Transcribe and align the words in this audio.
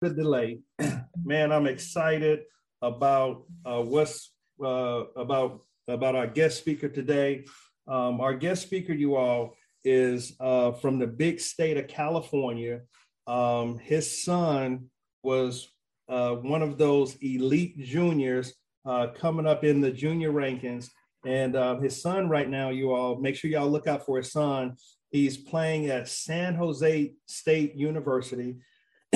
the 0.00 0.10
delay, 0.10 0.60
man, 1.24 1.52
I'm 1.52 1.66
excited 1.66 2.40
about 2.82 3.44
uh, 3.64 3.82
what's 3.82 4.32
uh, 4.62 5.04
about 5.16 5.60
about 5.88 6.16
our 6.16 6.26
guest 6.26 6.58
speaker 6.58 6.88
today. 6.88 7.44
Um, 7.88 8.20
our 8.20 8.34
guest 8.34 8.62
speaker, 8.62 8.92
you 8.92 9.16
all, 9.16 9.54
is 9.84 10.34
uh, 10.40 10.72
from 10.72 10.98
the 10.98 11.06
big 11.06 11.40
state 11.40 11.76
of 11.76 11.88
California. 11.88 12.80
Um, 13.26 13.78
his 13.78 14.24
son 14.24 14.86
was 15.22 15.68
uh, 16.08 16.34
one 16.34 16.62
of 16.62 16.78
those 16.78 17.16
elite 17.16 17.78
juniors 17.78 18.54
uh, 18.84 19.08
coming 19.14 19.46
up 19.46 19.64
in 19.64 19.80
the 19.80 19.90
junior 19.90 20.32
rankings. 20.32 20.88
And 21.24 21.56
uh, 21.56 21.78
his 21.78 22.00
son, 22.00 22.28
right 22.28 22.48
now, 22.48 22.70
you 22.70 22.92
all 22.92 23.16
make 23.16 23.34
sure 23.34 23.50
y'all 23.50 23.68
look 23.68 23.86
out 23.86 24.06
for 24.06 24.18
his 24.18 24.30
son. 24.30 24.76
He's 25.10 25.36
playing 25.36 25.86
at 25.86 26.08
San 26.08 26.54
Jose 26.54 27.12
State 27.26 27.74
University. 27.74 28.56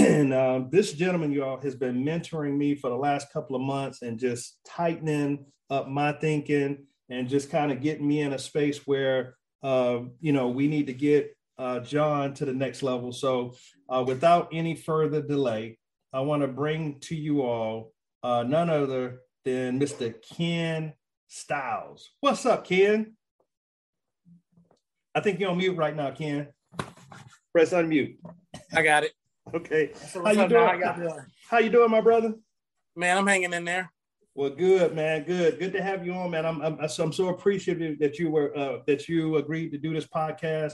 And 0.01 0.33
um, 0.33 0.69
this 0.71 0.95
gentleman, 0.95 1.31
y'all, 1.31 1.61
has 1.61 1.75
been 1.75 2.03
mentoring 2.03 2.57
me 2.57 2.75
for 2.75 2.89
the 2.89 2.97
last 2.97 3.31
couple 3.33 3.55
of 3.55 3.61
months 3.61 4.01
and 4.01 4.19
just 4.19 4.59
tightening 4.67 5.45
up 5.69 5.89
my 5.89 6.13
thinking 6.13 6.87
and 7.11 7.29
just 7.29 7.51
kind 7.51 7.71
of 7.71 7.83
getting 7.83 8.09
me 8.09 8.23
in 8.23 8.33
a 8.33 8.39
space 8.39 8.87
where, 8.87 9.37
uh, 9.63 9.99
you 10.21 10.33
know, 10.33 10.49
we 10.49 10.69
need 10.69 10.87
to 10.87 10.95
get 10.95 11.37
uh, 11.59 11.81
John 11.81 12.33
to 12.35 12.47
the 12.47 12.53
next 12.55 12.83
level. 12.83 13.13
So, 13.13 13.55
uh, 13.91 14.03
without 14.07 14.49
any 14.53 14.75
further 14.75 15.21
delay, 15.21 15.79
I 16.15 16.21
want 16.21 16.41
to 16.43 16.49
bring 16.49 16.99
to 17.01 17.15
you 17.15 17.43
all 17.43 17.93
uh, 18.23 18.43
none 18.43 18.71
other 18.71 19.21
than 19.45 19.79
Mr. 19.79 20.15
Ken 20.35 20.95
Styles. 21.29 22.11
What's 22.21 22.47
up, 22.47 22.65
Ken? 22.65 23.17
I 25.15 25.21
think 25.21 25.41
you're 25.41 25.51
on 25.51 25.59
mute 25.59 25.77
right 25.77 25.95
now, 25.95 26.11
Ken. 26.11 26.49
Press 27.53 27.73
unmute. 27.73 28.17
I 28.73 28.83
got 28.83 29.05
it. 29.05 29.13
Okay. 29.55 29.93
So 29.95 30.25
how 30.25 30.31
you 30.33 30.49
doing? 30.49 30.83
How, 30.83 31.19
how 31.49 31.59
you 31.59 31.71
doing, 31.71 31.91
my 31.91 32.01
brother? 32.01 32.35
Man, 32.97 33.17
I'm 33.17 33.27
hanging 33.27 33.53
in 33.53 33.65
there. 33.65 33.91
Well, 34.35 34.51
good, 34.51 34.95
man. 34.95 35.25
Good. 35.25 35.59
Good 35.59 35.73
to 35.73 35.83
have 35.83 36.07
you 36.07 36.13
on, 36.15 36.31
man. 36.31 36.47
I'm 36.47 36.63
I'm, 36.63 36.79
I'm 36.81 36.89
so 36.89 37.29
appreciative 37.29 37.99
that 37.99 38.19
you 38.19 38.31
were 38.31 38.57
uh, 38.57 38.79
that 38.87 39.09
you 39.09 39.37
agreed 39.37 39.71
to 39.73 39.79
do 39.79 39.93
this 39.93 40.07
podcast. 40.07 40.73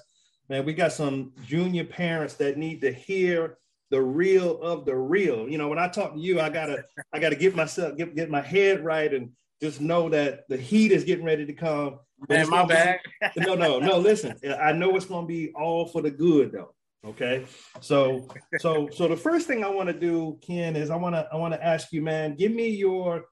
Man, 0.48 0.64
we 0.64 0.74
got 0.74 0.92
some 0.92 1.32
junior 1.46 1.84
parents 1.84 2.34
that 2.34 2.58
need 2.58 2.80
to 2.82 2.92
hear 2.92 3.58
the 3.90 4.00
real 4.00 4.60
of 4.60 4.84
the 4.84 4.94
real. 4.94 5.48
You 5.48 5.58
know, 5.58 5.68
when 5.68 5.78
I 5.78 5.88
talk 5.88 6.14
to 6.14 6.20
you, 6.20 6.40
I 6.40 6.48
gotta 6.50 6.84
I 7.12 7.18
gotta 7.18 7.36
get 7.36 7.56
myself 7.56 7.96
get 7.96 8.14
get 8.14 8.30
my 8.30 8.42
head 8.42 8.84
right 8.84 9.12
and 9.12 9.30
just 9.60 9.80
know 9.80 10.08
that 10.10 10.44
the 10.48 10.56
heat 10.56 10.92
is 10.92 11.04
getting 11.04 11.24
ready 11.24 11.46
to 11.46 11.52
come. 11.52 11.98
Man, 12.28 12.48
my 12.48 12.64
bad. 12.64 13.00
no, 13.36 13.54
no, 13.54 13.78
no. 13.78 13.98
Listen, 13.98 14.38
I 14.60 14.72
know 14.72 14.96
it's 14.96 15.06
gonna 15.06 15.26
be 15.26 15.52
all 15.54 15.86
for 15.86 16.02
the 16.02 16.10
good 16.10 16.52
though. 16.52 16.75
Okay. 17.04 17.46
So 17.80 18.28
so 18.58 18.88
so 18.92 19.08
the 19.08 19.16
first 19.16 19.46
thing 19.46 19.64
I 19.64 19.68
want 19.68 19.88
to 19.88 19.98
do, 19.98 20.38
Ken, 20.44 20.76
is 20.76 20.90
I 20.90 20.96
want 20.96 21.14
to 21.14 21.28
I 21.32 21.36
want 21.36 21.54
to 21.54 21.64
ask 21.64 21.92
you, 21.92 22.02
man, 22.02 22.34
give 22.34 22.52
me 22.52 22.68
your 22.68 23.26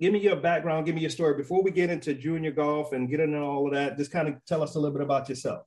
give 0.00 0.12
me 0.12 0.18
your 0.18 0.36
background, 0.36 0.86
give 0.86 0.94
me 0.94 1.00
your 1.00 1.10
story 1.10 1.36
before 1.36 1.62
we 1.62 1.70
get 1.70 1.90
into 1.90 2.14
junior 2.14 2.50
golf 2.50 2.92
and 2.92 3.08
get 3.08 3.20
into 3.20 3.38
all 3.38 3.66
of 3.66 3.74
that. 3.74 3.96
Just 3.96 4.10
kind 4.10 4.28
of 4.28 4.34
tell 4.46 4.62
us 4.62 4.74
a 4.74 4.78
little 4.78 4.96
bit 4.96 5.04
about 5.04 5.28
yourself. 5.28 5.62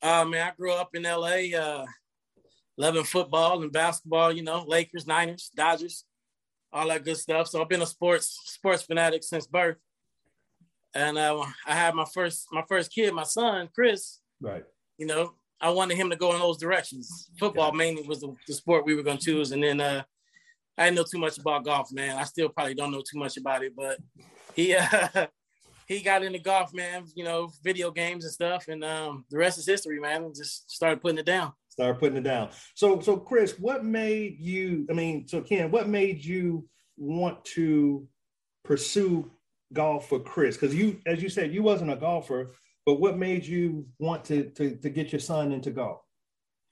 Uh, 0.00 0.24
man, 0.24 0.48
I 0.48 0.52
grew 0.56 0.72
up 0.72 0.90
in 0.94 1.02
LA, 1.02 1.56
uh, 1.56 1.86
loving 2.76 3.04
football 3.04 3.62
and 3.62 3.72
basketball. 3.72 4.32
You 4.32 4.42
know, 4.42 4.64
Lakers, 4.66 5.06
Niners, 5.06 5.50
Dodgers, 5.54 6.04
all 6.72 6.88
that 6.88 7.04
good 7.04 7.16
stuff. 7.16 7.48
So 7.48 7.60
I've 7.60 7.68
been 7.68 7.82
a 7.82 7.86
sports 7.86 8.38
sports 8.44 8.82
fanatic 8.82 9.22
since 9.22 9.46
birth. 9.46 9.76
And 10.94 11.16
uh, 11.16 11.44
I 11.66 11.74
had 11.74 11.94
my 11.94 12.04
first 12.04 12.46
my 12.52 12.64
first 12.68 12.92
kid, 12.92 13.14
my 13.14 13.24
son 13.24 13.68
Chris. 13.74 14.18
Right. 14.40 14.64
You 14.98 15.06
know, 15.06 15.34
I 15.62 15.70
wanted 15.70 15.96
him 15.96 16.10
to 16.10 16.16
go 16.16 16.34
in 16.34 16.40
those 16.40 16.58
directions. 16.58 17.30
Football 17.38 17.70
yeah. 17.72 17.78
mainly 17.78 18.02
was 18.02 18.20
the, 18.20 18.34
the, 18.48 18.52
sport 18.52 18.84
we 18.84 18.96
were 18.96 19.04
going 19.04 19.18
to 19.18 19.24
choose, 19.24 19.52
and 19.52 19.62
then 19.62 19.80
uh, 19.80 20.02
I 20.76 20.84
didn't 20.84 20.96
know 20.96 21.04
too 21.08 21.20
much 21.20 21.38
about 21.38 21.64
golf, 21.64 21.92
man. 21.92 22.18
I 22.18 22.24
still 22.24 22.48
probably 22.48 22.74
don't 22.74 22.90
know 22.90 23.02
too 23.08 23.18
much 23.18 23.36
about 23.36 23.62
it, 23.62 23.74
but 23.76 23.98
he 24.54 24.74
uh, 24.76 25.26
he 25.86 26.00
got 26.00 26.24
into 26.24 26.40
golf, 26.40 26.74
man. 26.74 27.04
You 27.14 27.24
know, 27.24 27.50
video 27.62 27.92
games 27.92 28.24
and 28.24 28.32
stuff, 28.32 28.66
and 28.66 28.82
um, 28.82 29.24
the 29.30 29.38
rest 29.38 29.58
is 29.58 29.66
history, 29.66 30.00
man. 30.00 30.32
Just 30.34 30.68
started 30.68 31.00
putting 31.00 31.18
it 31.18 31.26
down. 31.26 31.52
Started 31.68 32.00
putting 32.00 32.18
it 32.18 32.24
down. 32.24 32.50
So, 32.74 33.00
so 33.00 33.16
Chris, 33.16 33.58
what 33.58 33.84
made 33.84 34.38
you? 34.40 34.84
I 34.90 34.94
mean, 34.94 35.28
so 35.28 35.40
Ken, 35.40 35.70
what 35.70 35.88
made 35.88 36.24
you 36.24 36.68
want 36.96 37.44
to 37.46 38.08
pursue 38.64 39.30
golf 39.72 40.08
for 40.08 40.18
Chris? 40.18 40.56
Because 40.56 40.74
you, 40.74 40.98
as 41.06 41.22
you 41.22 41.28
said, 41.28 41.54
you 41.54 41.62
wasn't 41.62 41.92
a 41.92 41.96
golfer 41.96 42.50
but 42.84 42.94
what 42.94 43.16
made 43.16 43.46
you 43.46 43.86
want 43.98 44.24
to 44.26 44.50
to, 44.50 44.76
to 44.76 44.90
get 44.90 45.12
your 45.12 45.20
son 45.20 45.52
into 45.52 45.70
golf? 45.70 46.00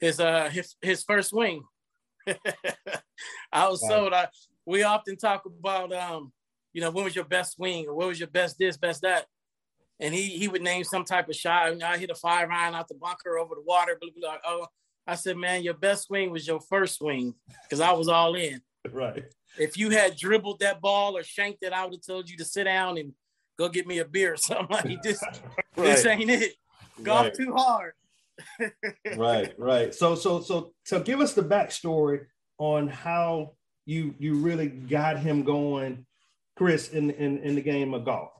His 0.01 0.21
uh 0.21 0.49
his 0.51 0.77
his 0.81 1.03
first 1.03 1.31
swing. 1.31 1.63
I 3.53 3.69
was 3.69 3.81
wow. 3.83 3.89
told 3.89 4.13
I 4.13 4.29
we 4.67 4.83
often 4.83 5.17
talk 5.17 5.47
about 5.47 5.93
um, 5.93 6.33
you 6.73 6.81
know, 6.81 6.91
when 6.91 7.05
was 7.05 7.17
your 7.17 7.25
best 7.25 7.57
swing 7.57 7.87
or 7.87 7.95
what 7.95 8.09
was 8.09 8.21
your 8.21 8.29
best 8.29 8.59
this, 8.59 8.77
best 8.77 9.03
that. 9.03 9.27
And 9.99 10.15
he 10.15 10.29
he 10.39 10.49
would 10.49 10.63
name 10.63 10.85
some 10.85 11.05
type 11.05 11.29
of 11.29 11.37
shot. 11.37 11.71
And 11.71 11.83
I 11.83 11.99
hit 11.99 12.11
a 12.11 12.15
five 12.15 12.49
iron 12.51 12.75
out 12.75 12.89
the 12.89 12.95
bunker 12.95 13.39
over 13.39 13.55
the 13.55 13.63
water, 13.63 13.99
blah, 14.01 14.11
blah, 14.17 14.31
blah. 14.33 14.39
Oh, 14.47 14.67
I 15.07 15.15
said, 15.15 15.37
man, 15.37 15.63
your 15.63 15.75
best 15.75 16.05
swing 16.05 16.31
was 16.31 16.47
your 16.47 16.61
first 16.61 16.99
swing 16.99 17.35
because 17.65 17.81
I 17.81 17.93
was 17.93 18.09
all 18.09 18.35
in. 18.35 18.61
Right. 18.91 19.25
If 19.59 19.77
you 19.77 19.91
had 19.91 20.17
dribbled 20.17 20.61
that 20.61 20.81
ball 20.81 21.15
or 21.15 21.23
shanked 21.23 21.63
it, 21.63 21.75
I 21.75 21.85
would 21.85 21.93
have 21.93 22.07
told 22.07 22.31
you 22.31 22.39
to 22.39 22.47
sit 22.47 22.65
down 22.65 22.97
and 22.97 23.13
go 23.61 23.69
get 23.69 23.87
me 23.87 23.99
a 23.99 24.05
beer 24.07 24.33
or 24.33 24.37
something. 24.37 24.67
Like 24.71 25.03
this, 25.03 25.23
right. 25.77 25.85
this 25.85 26.07
ain't 26.07 26.31
it. 26.31 26.55
Golf 27.03 27.27
right. 27.27 27.35
too 27.35 27.55
hard. 27.55 27.93
right, 29.17 29.53
right. 29.59 29.95
So, 29.95 30.15
so, 30.15 30.41
so, 30.41 30.73
so, 30.85 31.01
give 31.01 31.21
us 31.21 31.35
the 31.35 31.43
backstory 31.43 32.25
on 32.59 32.89
how 32.89 33.53
you 33.85 34.15
you 34.19 34.37
really 34.37 34.69
got 34.69 35.19
him 35.19 35.45
going, 35.45 36.07
Chris, 36.57 36.89
in 36.89 37.11
in 37.11 37.39
in 37.39 37.55
the 37.55 37.61
game 37.61 37.93
of 37.93 38.05
golf. 38.07 38.31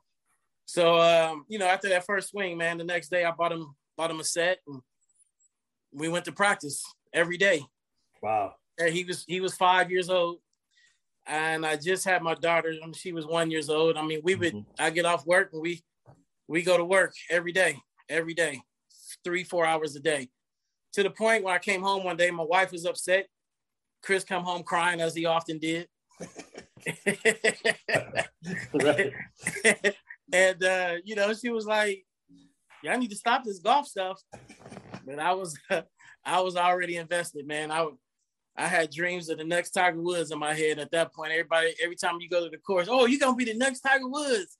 So, 0.65 1.01
um, 1.01 1.45
you 1.49 1.59
know, 1.59 1.67
after 1.67 1.91
that 1.91 2.07
first 2.07 2.31
swing, 2.31 2.57
man, 2.57 2.79
the 2.79 2.85
next 2.85 3.11
day 3.11 3.25
I 3.25 3.31
bought 3.31 3.53
him 3.53 3.75
bought 3.97 4.11
him 4.11 4.21
a 4.21 4.25
set, 4.25 4.59
and 4.67 4.81
we 5.93 6.09
went 6.09 6.25
to 6.27 6.33
practice 6.33 6.83
every 7.13 7.37
day. 7.37 7.63
Wow. 8.23 8.55
And 8.79 8.95
he 8.95 9.05
was 9.05 9.25
he 9.27 9.41
was 9.41 9.55
five 9.55 9.91
years 9.91 10.09
old 10.09 10.39
and 11.31 11.65
I 11.65 11.77
just 11.77 12.05
had 12.05 12.23
my 12.23 12.35
daughter. 12.35 12.75
I 12.83 12.85
mean, 12.85 12.93
she 12.93 13.13
was 13.13 13.25
one 13.25 13.53
years 13.53 13.71
old. 13.71 13.97
I 13.97 14.03
mean, 14.05 14.21
we 14.25 14.35
would 14.35 14.53
mm-hmm. 14.53 14.83
I 14.83 14.91
get 14.91 15.07
off 15.07 15.25
work 15.27 15.51
and 15.53 15.63
we 15.63 15.81
we 16.49 16.63
go 16.63 16.77
to 16.77 16.85
work 16.85 17.15
every 17.31 17.53
day, 17.53 17.79
every 18.09 18.35
day, 18.35 18.61
three 19.23 19.45
four 19.45 19.65
hours 19.65 19.95
a 19.95 20.01
day, 20.01 20.29
to 20.95 21.05
the 21.05 21.11
point 21.11 21.45
where 21.45 21.55
I 21.55 21.61
came 21.61 21.83
home 21.83 22.03
one 22.03 22.17
day. 22.17 22.33
My 22.33 22.43
wife 22.43 22.73
was 22.73 22.85
upset. 22.85 23.29
Chris 24.03 24.25
come 24.25 24.43
home 24.43 24.65
crying 24.65 25.01
as 25.01 25.15
he 25.15 25.25
often 25.27 25.59
did. 25.59 25.87
and 30.33 30.65
uh, 30.65 30.95
you 31.05 31.15
know, 31.15 31.33
she 31.33 31.51
was 31.51 31.65
like, 31.65 32.05
"Y'all 32.83 32.99
need 32.99 33.11
to 33.11 33.17
stop 33.17 33.45
this 33.45 33.61
golf 33.61 33.87
stuff." 33.87 34.21
But 35.07 35.21
I 35.21 35.33
was, 35.35 35.57
I 36.25 36.41
was 36.41 36.57
already 36.57 36.97
invested, 36.97 37.47
man. 37.47 37.71
I 37.71 37.87
I 38.61 38.67
had 38.67 38.91
dreams 38.91 39.31
of 39.31 39.39
the 39.39 39.45
next 39.45 39.71
Tiger 39.71 40.03
Woods 40.03 40.31
in 40.31 40.39
my 40.39 40.53
head 40.53 40.79
at 40.79 40.91
that 40.91 41.15
point. 41.15 41.33
Everybody, 41.33 41.75
every 41.83 41.97
time 41.97 42.21
you 42.21 42.29
go 42.29 42.45
to 42.45 42.51
the 42.51 42.59
course, 42.59 42.89
oh, 42.91 43.07
you're 43.07 43.19
gonna 43.19 43.35
be 43.35 43.47
the 43.47 43.55
next 43.55 43.81
Tiger 43.81 44.07
Woods. 44.07 44.59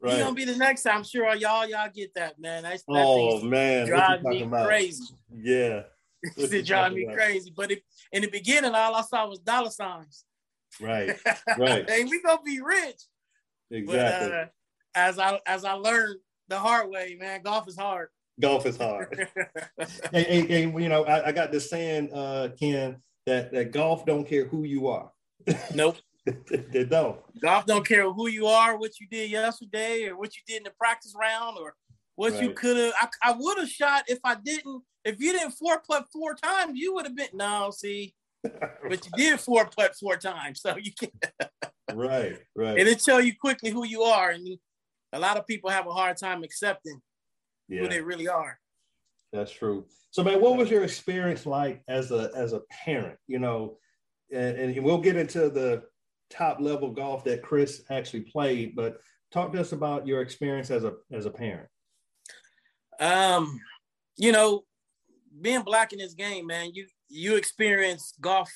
Right. 0.00 0.16
You're 0.16 0.24
gonna 0.24 0.34
be 0.34 0.46
the 0.46 0.56
next. 0.56 0.86
I'm 0.86 1.04
sure 1.04 1.34
y'all 1.36 1.68
y'all 1.68 1.90
get 1.94 2.14
that, 2.14 2.40
man. 2.40 2.62
That's, 2.62 2.82
that 2.84 3.04
oh 3.06 3.42
man, 3.42 3.86
drive 3.86 4.22
me 4.22 4.42
about? 4.42 4.66
crazy. 4.66 5.04
Yeah, 5.30 5.82
it 6.36 6.66
drive 6.66 6.94
me 6.94 7.04
about? 7.04 7.16
crazy. 7.16 7.52
But 7.54 7.72
if, 7.72 7.80
in 8.10 8.22
the 8.22 8.30
beginning, 8.30 8.74
all 8.74 8.94
I 8.94 9.02
saw 9.02 9.28
was 9.28 9.38
dollar 9.40 9.70
signs. 9.70 10.24
Right, 10.80 11.10
right. 11.58 11.88
hey, 11.88 12.04
we 12.04 12.22
gonna 12.22 12.40
be 12.42 12.60
rich. 12.62 13.02
Exactly. 13.70 14.28
But, 14.28 14.32
uh, 14.32 14.46
as 14.94 15.18
I 15.18 15.40
as 15.46 15.66
I 15.66 15.72
learned 15.74 16.16
the 16.48 16.58
hard 16.58 16.88
way, 16.88 17.18
man, 17.20 17.42
golf 17.42 17.68
is 17.68 17.76
hard. 17.76 18.08
Golf 18.40 18.64
is 18.64 18.78
hard. 18.78 19.28
and, 19.78 20.26
and, 20.26 20.50
and, 20.50 20.82
you 20.82 20.88
know, 20.88 21.04
I, 21.04 21.28
I 21.28 21.32
got 21.32 21.52
this 21.52 21.68
saying, 21.68 22.10
uh, 22.14 22.48
Ken 22.58 22.96
that 23.26 23.52
that 23.52 23.72
golf 23.72 24.04
don't 24.06 24.26
care 24.26 24.46
who 24.46 24.64
you 24.64 24.88
are. 24.88 25.10
Nope. 25.74 25.96
they 26.24 26.84
don't. 26.84 27.18
Golf 27.40 27.66
don't 27.66 27.86
care 27.86 28.10
who 28.12 28.28
you 28.28 28.46
are, 28.46 28.78
what 28.78 29.00
you 29.00 29.08
did 29.08 29.28
yesterday, 29.28 30.06
or 30.06 30.16
what 30.16 30.36
you 30.36 30.42
did 30.46 30.58
in 30.58 30.62
the 30.62 30.70
practice 30.78 31.14
round, 31.18 31.58
or 31.58 31.74
what 32.14 32.34
right. 32.34 32.42
you 32.42 32.50
could 32.50 32.76
have. 32.76 32.92
I, 33.00 33.30
I 33.30 33.32
would 33.36 33.58
have 33.58 33.68
shot 33.68 34.04
if 34.06 34.20
I 34.22 34.36
didn't. 34.36 34.82
If 35.04 35.20
you 35.20 35.32
didn't 35.32 35.52
four 35.52 35.82
putt 35.88 36.06
four 36.12 36.34
times, 36.34 36.78
you 36.78 36.94
would 36.94 37.06
have 37.06 37.16
been 37.16 37.26
no. 37.34 37.72
See, 37.76 38.14
but 38.42 39.04
you 39.04 39.10
did 39.16 39.40
four 39.40 39.68
putt 39.76 39.96
four 39.96 40.16
times, 40.16 40.60
so 40.60 40.76
you 40.76 40.92
can't. 40.92 41.12
right, 41.92 42.38
right. 42.54 42.78
And 42.78 42.88
it 42.88 43.00
tell 43.00 43.20
you 43.20 43.34
quickly 43.34 43.70
who 43.70 43.84
you 43.84 44.02
are, 44.02 44.30
and 44.30 44.46
a 45.12 45.18
lot 45.18 45.36
of 45.36 45.46
people 45.46 45.70
have 45.70 45.88
a 45.88 45.92
hard 45.92 46.16
time 46.16 46.44
accepting 46.44 47.00
yeah. 47.68 47.80
who 47.80 47.88
they 47.88 48.00
really 48.00 48.28
are. 48.28 48.58
That's 49.32 49.52
true. 49.52 49.86
So, 50.10 50.22
man, 50.22 50.40
what 50.40 50.56
was 50.56 50.70
your 50.70 50.84
experience 50.84 51.46
like 51.46 51.82
as 51.88 52.10
a 52.10 52.30
as 52.36 52.52
a 52.52 52.60
parent? 52.84 53.18
You 53.26 53.38
know, 53.38 53.78
and, 54.30 54.56
and 54.58 54.84
we'll 54.84 54.98
get 54.98 55.16
into 55.16 55.48
the 55.48 55.84
top 56.30 56.60
level 56.60 56.90
golf 56.90 57.24
that 57.24 57.42
Chris 57.42 57.82
actually 57.90 58.22
played, 58.22 58.74
but 58.74 58.98
talk 59.30 59.52
to 59.52 59.60
us 59.60 59.72
about 59.72 60.06
your 60.06 60.20
experience 60.20 60.70
as 60.70 60.84
a 60.84 60.94
as 61.12 61.26
a 61.26 61.30
parent. 61.30 61.68
Um, 63.00 63.60
you 64.16 64.32
know, 64.32 64.64
being 65.40 65.62
black 65.62 65.92
in 65.92 65.98
this 65.98 66.14
game, 66.14 66.46
man, 66.46 66.70
you 66.74 66.86
you 67.08 67.36
experience 67.36 68.14
golf 68.20 68.50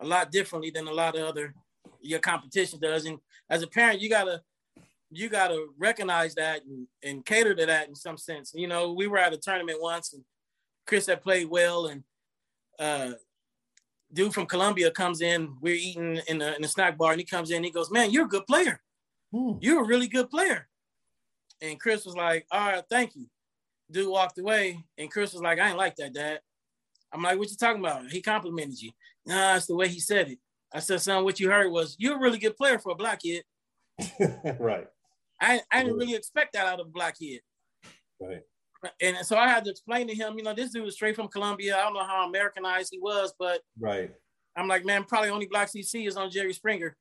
a 0.00 0.06
lot 0.06 0.30
differently 0.30 0.70
than 0.70 0.86
a 0.86 0.92
lot 0.92 1.16
of 1.16 1.26
other 1.26 1.54
your 2.00 2.20
competition 2.20 2.78
does. 2.80 3.06
And 3.06 3.18
as 3.50 3.62
a 3.62 3.66
parent, 3.66 4.00
you 4.00 4.08
gotta 4.08 4.40
you 5.10 5.28
gotta 5.28 5.66
recognize 5.78 6.34
that 6.34 6.64
and, 6.64 6.86
and 7.02 7.24
cater 7.24 7.54
to 7.54 7.66
that 7.66 7.88
in 7.88 7.94
some 7.94 8.16
sense. 8.16 8.52
You 8.54 8.68
know, 8.68 8.92
we 8.92 9.06
were 9.06 9.18
at 9.18 9.32
a 9.32 9.36
tournament 9.36 9.80
once 9.80 10.12
and 10.12 10.24
Chris 10.86 11.06
had 11.06 11.22
played 11.22 11.48
well 11.48 11.86
and 11.86 12.02
uh 12.78 13.12
dude 14.12 14.34
from 14.34 14.46
Colombia 14.46 14.90
comes 14.90 15.20
in, 15.20 15.54
we're 15.60 15.74
eating 15.74 16.20
in 16.28 16.38
the, 16.38 16.54
in 16.56 16.62
the 16.62 16.68
snack 16.68 16.96
bar, 16.96 17.12
and 17.12 17.20
he 17.20 17.26
comes 17.26 17.50
in, 17.50 17.64
he 17.64 17.70
goes, 17.70 17.90
Man, 17.90 18.10
you're 18.10 18.26
a 18.26 18.28
good 18.28 18.46
player. 18.46 18.80
Hmm. 19.32 19.52
You're 19.60 19.84
a 19.84 19.86
really 19.86 20.08
good 20.08 20.30
player. 20.30 20.68
And 21.60 21.80
Chris 21.80 22.04
was 22.04 22.16
like, 22.16 22.46
All 22.50 22.72
right, 22.72 22.84
thank 22.88 23.14
you. 23.14 23.26
Dude 23.90 24.10
walked 24.10 24.38
away, 24.38 24.84
and 24.98 25.10
Chris 25.10 25.32
was 25.32 25.42
like, 25.42 25.58
I 25.58 25.68
ain't 25.68 25.78
like 25.78 25.96
that, 25.96 26.14
Dad. 26.14 26.40
I'm 27.12 27.22
like, 27.22 27.38
What 27.38 27.50
you 27.50 27.56
talking 27.56 27.84
about? 27.84 28.10
He 28.10 28.20
complimented 28.22 28.80
you. 28.80 28.90
Nah, 29.24 29.56
it's 29.56 29.66
the 29.66 29.76
way 29.76 29.88
he 29.88 30.00
said 30.00 30.30
it. 30.30 30.38
I 30.72 30.80
said, 30.80 31.00
Son, 31.00 31.24
what 31.24 31.40
you 31.40 31.50
heard 31.50 31.70
was, 31.70 31.96
You're 31.98 32.16
a 32.16 32.20
really 32.20 32.38
good 32.38 32.56
player 32.56 32.78
for 32.78 32.92
a 32.92 32.96
black 32.96 33.20
kid. 33.22 33.44
right. 34.58 34.86
I, 35.40 35.60
I 35.70 35.82
didn't 35.82 35.98
really 35.98 36.14
expect 36.14 36.54
that 36.54 36.66
out 36.66 36.80
of 36.80 36.86
a 36.86 36.90
black 36.90 37.18
kid. 37.18 37.40
Right. 38.20 38.42
And 39.00 39.16
so 39.26 39.36
I 39.36 39.48
had 39.48 39.64
to 39.64 39.70
explain 39.70 40.06
to 40.08 40.14
him, 40.14 40.36
you 40.36 40.44
know, 40.44 40.54
this 40.54 40.70
dude 40.70 40.84
was 40.84 40.94
straight 40.94 41.16
from 41.16 41.28
Colombia. 41.28 41.76
I 41.76 41.82
don't 41.82 41.94
know 41.94 42.04
how 42.04 42.28
Americanized 42.28 42.90
he 42.92 42.98
was, 42.98 43.32
but 43.38 43.60
right. 43.78 44.12
I'm 44.56 44.68
like, 44.68 44.84
man, 44.84 45.04
probably 45.04 45.30
only 45.30 45.46
black 45.46 45.68
CC 45.68 46.06
is 46.06 46.16
on 46.16 46.30
Jerry 46.30 46.52
Springer. 46.52 46.96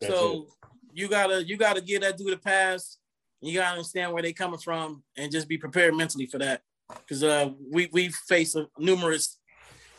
That's 0.00 0.12
so 0.12 0.32
it. 0.32 0.48
you 0.92 1.08
gotta 1.08 1.44
you 1.44 1.56
gotta 1.56 1.80
give 1.80 2.02
that 2.02 2.18
dude 2.18 2.32
a 2.32 2.36
pass. 2.36 2.98
You 3.40 3.54
gotta 3.54 3.72
understand 3.72 4.12
where 4.12 4.22
they 4.22 4.32
coming 4.32 4.58
from 4.58 5.02
and 5.16 5.32
just 5.32 5.48
be 5.48 5.58
prepared 5.58 5.94
mentally 5.94 6.26
for 6.26 6.38
that. 6.38 6.62
Because 6.88 7.22
uh, 7.22 7.50
we 7.70 7.88
we 7.92 8.08
face 8.28 8.54
a, 8.54 8.68
numerous 8.78 9.38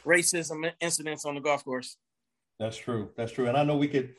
racism 0.06 0.72
incidents 0.80 1.26
on 1.26 1.36
the 1.36 1.42
golf 1.42 1.64
course. 1.64 1.98
That's 2.60 2.78
true. 2.78 3.10
That's 3.18 3.32
true. 3.32 3.48
And 3.48 3.58
I 3.58 3.64
know 3.64 3.78
we 3.78 3.88
could 3.88 4.16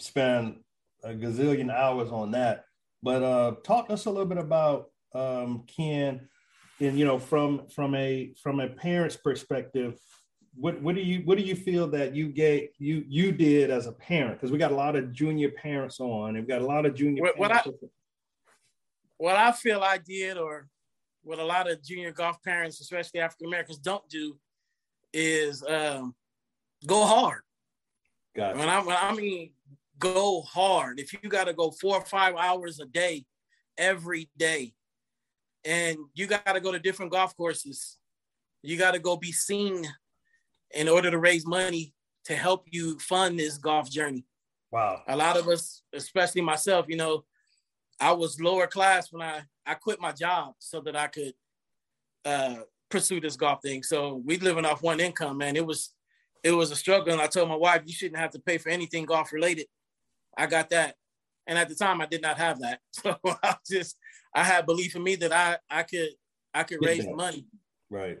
spend 0.00 0.60
a 1.02 1.10
gazillion 1.10 1.72
hours 1.72 2.10
on 2.10 2.32
that. 2.32 2.64
But 3.02 3.22
uh, 3.22 3.54
talk 3.64 3.88
to 3.88 3.94
us 3.94 4.06
a 4.06 4.10
little 4.10 4.26
bit 4.26 4.38
about 4.38 4.90
um, 5.14 5.64
Ken, 5.66 6.28
and 6.80 6.98
you 6.98 7.04
know, 7.04 7.18
from 7.18 7.68
from 7.68 7.94
a 7.94 8.32
from 8.42 8.60
a 8.60 8.68
parent's 8.68 9.16
perspective, 9.16 9.98
what 10.54 10.80
what 10.82 10.94
do 10.94 11.00
you 11.00 11.20
what 11.24 11.38
do 11.38 11.44
you 11.44 11.54
feel 11.54 11.86
that 11.88 12.14
you 12.14 12.28
gave 12.28 12.70
you 12.78 13.04
you 13.06 13.32
did 13.32 13.70
as 13.70 13.86
a 13.86 13.92
parent? 13.92 14.34
Because 14.34 14.50
we 14.50 14.58
got 14.58 14.72
a 14.72 14.76
lot 14.76 14.96
of 14.96 15.12
junior 15.12 15.50
parents 15.50 16.00
on, 16.00 16.30
and 16.30 16.38
we've 16.38 16.48
got 16.48 16.62
a 16.62 16.66
lot 16.66 16.86
of 16.86 16.94
junior. 16.94 17.22
What, 17.22 17.38
what 17.38 17.52
I 17.52 17.62
what 19.16 19.36
I 19.36 19.52
feel 19.52 19.82
I 19.82 19.98
did, 19.98 20.36
or 20.36 20.68
what 21.22 21.38
a 21.38 21.44
lot 21.44 21.70
of 21.70 21.82
junior 21.82 22.12
golf 22.12 22.42
parents, 22.42 22.80
especially 22.80 23.20
African 23.20 23.46
Americans, 23.46 23.78
don't 23.78 24.08
do, 24.08 24.36
is 25.12 25.62
um, 25.68 26.14
go 26.86 27.04
hard. 27.04 27.42
Gotcha. 28.34 28.58
When 28.58 28.68
I 28.68 28.80
when 28.80 28.96
I 28.96 29.14
mean 29.14 29.50
go 29.98 30.42
hard, 30.42 31.00
if 31.00 31.12
you 31.12 31.28
got 31.28 31.44
to 31.44 31.52
go 31.52 31.70
four 31.70 31.96
or 31.96 32.04
five 32.04 32.34
hours 32.36 32.80
a 32.80 32.86
day, 32.86 33.24
every 33.76 34.30
day, 34.36 34.74
and 35.64 35.98
you 36.14 36.26
got 36.26 36.52
to 36.52 36.60
go 36.60 36.72
to 36.72 36.78
different 36.78 37.12
golf 37.12 37.36
courses, 37.36 37.98
you 38.62 38.76
got 38.76 38.92
to 38.92 38.98
go 38.98 39.16
be 39.16 39.32
seen 39.32 39.84
in 40.72 40.88
order 40.88 41.10
to 41.10 41.18
raise 41.18 41.46
money 41.46 41.94
to 42.24 42.34
help 42.34 42.66
you 42.70 42.98
fund 42.98 43.38
this 43.38 43.58
golf 43.58 43.90
journey. 43.90 44.24
Wow. 44.70 45.02
A 45.08 45.16
lot 45.16 45.36
of 45.36 45.48
us, 45.48 45.82
especially 45.94 46.42
myself, 46.42 46.86
you 46.88 46.96
know, 46.96 47.24
I 48.00 48.12
was 48.12 48.40
lower 48.40 48.66
class 48.66 49.12
when 49.12 49.22
I 49.22 49.42
I 49.66 49.74
quit 49.74 50.00
my 50.00 50.12
job 50.12 50.54
so 50.58 50.80
that 50.82 50.96
I 50.96 51.08
could 51.08 51.32
uh, 52.24 52.56
pursue 52.90 53.20
this 53.20 53.36
golf 53.36 53.60
thing. 53.62 53.82
So 53.82 54.22
we 54.24 54.38
living 54.38 54.64
off 54.64 54.82
one 54.82 55.00
income, 55.00 55.38
man. 55.38 55.56
It 55.56 55.66
was 55.66 55.94
it 56.44 56.52
was 56.52 56.70
a 56.70 56.76
struggle, 56.76 57.12
and 57.12 57.20
I 57.20 57.26
told 57.26 57.48
my 57.48 57.56
wife, 57.56 57.82
"You 57.84 57.92
shouldn't 57.92 58.20
have 58.20 58.30
to 58.32 58.38
pay 58.38 58.58
for 58.58 58.68
anything 58.68 59.04
golf 59.04 59.32
related." 59.32 59.66
I 60.38 60.46
got 60.46 60.70
that, 60.70 60.94
and 61.46 61.58
at 61.58 61.68
the 61.68 61.74
time, 61.74 62.00
I 62.00 62.06
did 62.06 62.22
not 62.22 62.38
have 62.38 62.60
that. 62.60 62.80
So 62.92 63.16
I 63.24 63.56
just 63.68 63.96
I 64.34 64.44
had 64.44 64.66
belief 64.66 64.96
in 64.96 65.02
me 65.02 65.16
that 65.16 65.32
I 65.32 65.58
I 65.68 65.82
could 65.82 66.10
I 66.54 66.62
could 66.62 66.78
raise 66.82 67.06
money. 67.06 67.46
Right 67.90 68.18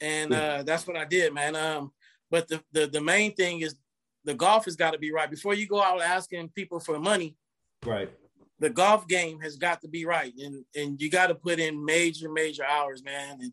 and 0.00 0.32
uh, 0.32 0.62
that's 0.64 0.86
what 0.86 0.96
I 0.96 1.04
did, 1.04 1.32
man. 1.34 1.54
Um, 1.56 1.92
but 2.30 2.48
the, 2.48 2.62
the 2.72 2.86
the 2.86 3.00
main 3.00 3.34
thing 3.34 3.60
is 3.60 3.76
the 4.24 4.34
golf 4.34 4.64
has 4.64 4.76
got 4.76 4.92
to 4.92 4.98
be 4.98 5.12
right 5.12 5.30
before 5.30 5.54
you 5.54 5.66
go 5.66 5.82
out 5.82 6.00
asking 6.00 6.50
people 6.50 6.80
for 6.80 6.98
money. 6.98 7.36
Right. 7.84 8.10
The 8.58 8.70
golf 8.70 9.08
game 9.08 9.40
has 9.40 9.56
got 9.56 9.80
to 9.82 9.88
be 9.88 10.04
right, 10.04 10.32
and 10.38 10.64
and 10.74 11.00
you 11.00 11.10
got 11.10 11.28
to 11.28 11.34
put 11.34 11.58
in 11.58 11.84
major 11.84 12.30
major 12.30 12.64
hours, 12.64 13.02
man. 13.02 13.38
And 13.40 13.52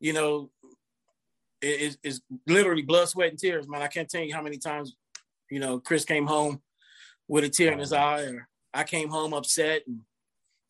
you 0.00 0.12
know, 0.12 0.50
it, 1.60 1.96
it's 2.02 2.20
literally 2.46 2.82
blood, 2.82 3.08
sweat, 3.08 3.30
and 3.30 3.38
tears, 3.38 3.68
man. 3.68 3.82
I 3.82 3.88
can't 3.88 4.08
tell 4.08 4.22
you 4.22 4.34
how 4.34 4.42
many 4.42 4.58
times, 4.58 4.96
you 5.50 5.60
know, 5.60 5.78
Chris 5.78 6.04
came 6.04 6.26
home 6.26 6.60
with 7.28 7.44
a 7.44 7.48
tear 7.48 7.72
in 7.72 7.78
his 7.78 7.92
eye, 7.92 8.22
or 8.22 8.48
I 8.74 8.84
came 8.84 9.08
home 9.08 9.32
upset 9.34 9.82
and 9.86 10.00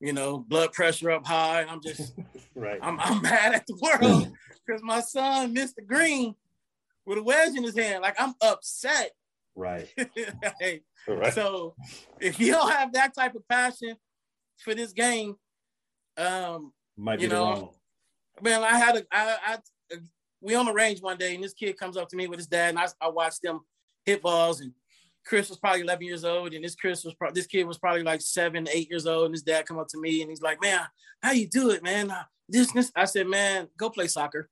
you 0.02 0.12
know, 0.12 0.36
blood 0.36 0.72
pressure 0.72 1.12
up 1.12 1.24
high. 1.24 1.62
And 1.62 1.70
I'm 1.70 1.80
just, 1.80 2.12
right. 2.54 2.78
I'm, 2.82 2.98
I'm 3.00 3.22
mad 3.22 3.54
at 3.54 3.66
the 3.66 3.78
world 3.80 4.32
because 4.66 4.82
my 4.82 5.00
son 5.00 5.54
missed 5.54 5.76
the 5.76 5.82
green 5.82 6.34
with 7.06 7.18
a 7.18 7.22
wedge 7.22 7.56
in 7.56 7.62
his 7.62 7.78
hand. 7.78 8.02
Like 8.02 8.16
I'm 8.18 8.34
upset. 8.42 9.12
Right. 9.54 9.88
right. 11.08 11.32
So 11.32 11.76
if 12.20 12.40
you 12.40 12.52
don't 12.52 12.70
have 12.72 12.92
that 12.94 13.14
type 13.14 13.36
of 13.36 13.46
passion 13.48 13.96
for 14.58 14.74
this 14.74 14.92
game, 14.92 15.36
um, 16.16 16.72
might 16.96 17.20
you 17.20 17.28
know, 17.28 17.72
man, 18.42 18.62
I 18.62 18.76
had 18.76 18.96
a, 18.96 19.04
I, 19.12 19.36
I, 19.46 19.96
we 20.40 20.56
on 20.56 20.66
the 20.66 20.72
range 20.72 21.00
one 21.00 21.16
day 21.16 21.34
and 21.36 21.44
this 21.44 21.54
kid 21.54 21.78
comes 21.78 21.96
up 21.96 22.08
to 22.08 22.16
me 22.16 22.26
with 22.26 22.40
his 22.40 22.48
dad 22.48 22.70
and 22.70 22.78
I, 22.78 22.88
I 23.00 23.08
watched 23.08 23.42
them 23.42 23.60
hit 24.04 24.20
balls 24.20 24.60
and 24.60 24.72
Chris 25.24 25.48
was 25.48 25.58
probably 25.58 25.82
11 25.82 26.04
years 26.04 26.24
old, 26.24 26.52
and 26.52 26.64
this 26.64 26.74
Chris 26.74 27.04
was 27.04 27.14
pro- 27.14 27.30
this 27.30 27.46
kid 27.46 27.64
was 27.64 27.78
probably 27.78 28.02
like 28.02 28.20
seven, 28.20 28.66
eight 28.72 28.90
years 28.90 29.06
old, 29.06 29.26
and 29.26 29.34
his 29.34 29.42
dad 29.42 29.66
come 29.66 29.78
up 29.78 29.88
to 29.88 30.00
me 30.00 30.20
and 30.20 30.30
he's 30.30 30.42
like, 30.42 30.60
"Man, 30.60 30.80
how 31.22 31.32
you 31.32 31.48
do 31.48 31.70
it, 31.70 31.82
man? 31.82 32.10
Uh, 32.10 32.24
this, 32.48 32.72
this." 32.72 32.90
I 32.96 33.04
said, 33.04 33.28
"Man, 33.28 33.68
go 33.76 33.90
play 33.90 34.08
soccer." 34.08 34.48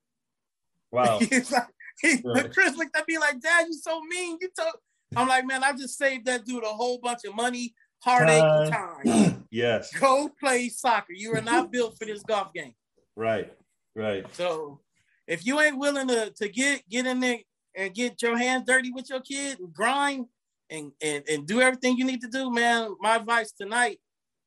Wow. 0.93 1.19
he's 1.21 1.51
like, 1.51 1.67
he, 2.01 2.21
right. 2.25 2.51
Chris 2.55 2.77
looked 2.77 2.97
at 2.97 3.09
me 3.09 3.19
like, 3.19 3.41
"Dad, 3.41 3.67
you 3.69 3.75
so 3.75 4.01
mean." 4.03 4.39
You 4.41 4.49
told. 4.57 4.75
I'm 5.17 5.29
like, 5.29 5.47
man, 5.47 5.65
I 5.65 5.73
just 5.73 5.99
saved 5.99 6.27
that 6.27 6.45
dude 6.45 6.63
a 6.63 6.69
whole 6.69 6.99
bunch 6.99 7.25
of 7.25 7.35
money, 7.35 7.75
heartache, 7.99 8.43
uh, 8.43 8.71
time. 8.71 9.47
yes. 9.51 9.93
Go 10.01 10.31
play 10.39 10.69
soccer. 10.69 11.13
You 11.13 11.35
are 11.35 11.41
not 11.41 11.73
built 11.73 11.99
for 11.99 12.05
this 12.05 12.23
golf 12.23 12.53
game. 12.53 12.75
Right. 13.17 13.53
Right. 13.97 14.25
So, 14.35 14.81
if 15.27 15.45
you 15.45 15.61
ain't 15.61 15.79
willing 15.79 16.09
to 16.09 16.31
to 16.31 16.49
get 16.49 16.89
get 16.89 17.07
in 17.07 17.21
there 17.21 17.39
and 17.77 17.95
get 17.95 18.23
your 18.23 18.37
hands 18.39 18.65
dirty 18.67 18.93
with 18.93 19.11
your 19.11 19.21
kid 19.21 19.59
and 19.59 19.73
grind 19.73 20.27
and, 20.71 20.93
and, 21.03 21.25
and 21.29 21.47
do 21.47 21.61
everything 21.61 21.97
you 21.97 22.05
need 22.05 22.21
to 22.23 22.29
do, 22.29 22.51
man. 22.51 22.95
My 23.01 23.17
advice 23.17 23.53
tonight 23.53 23.99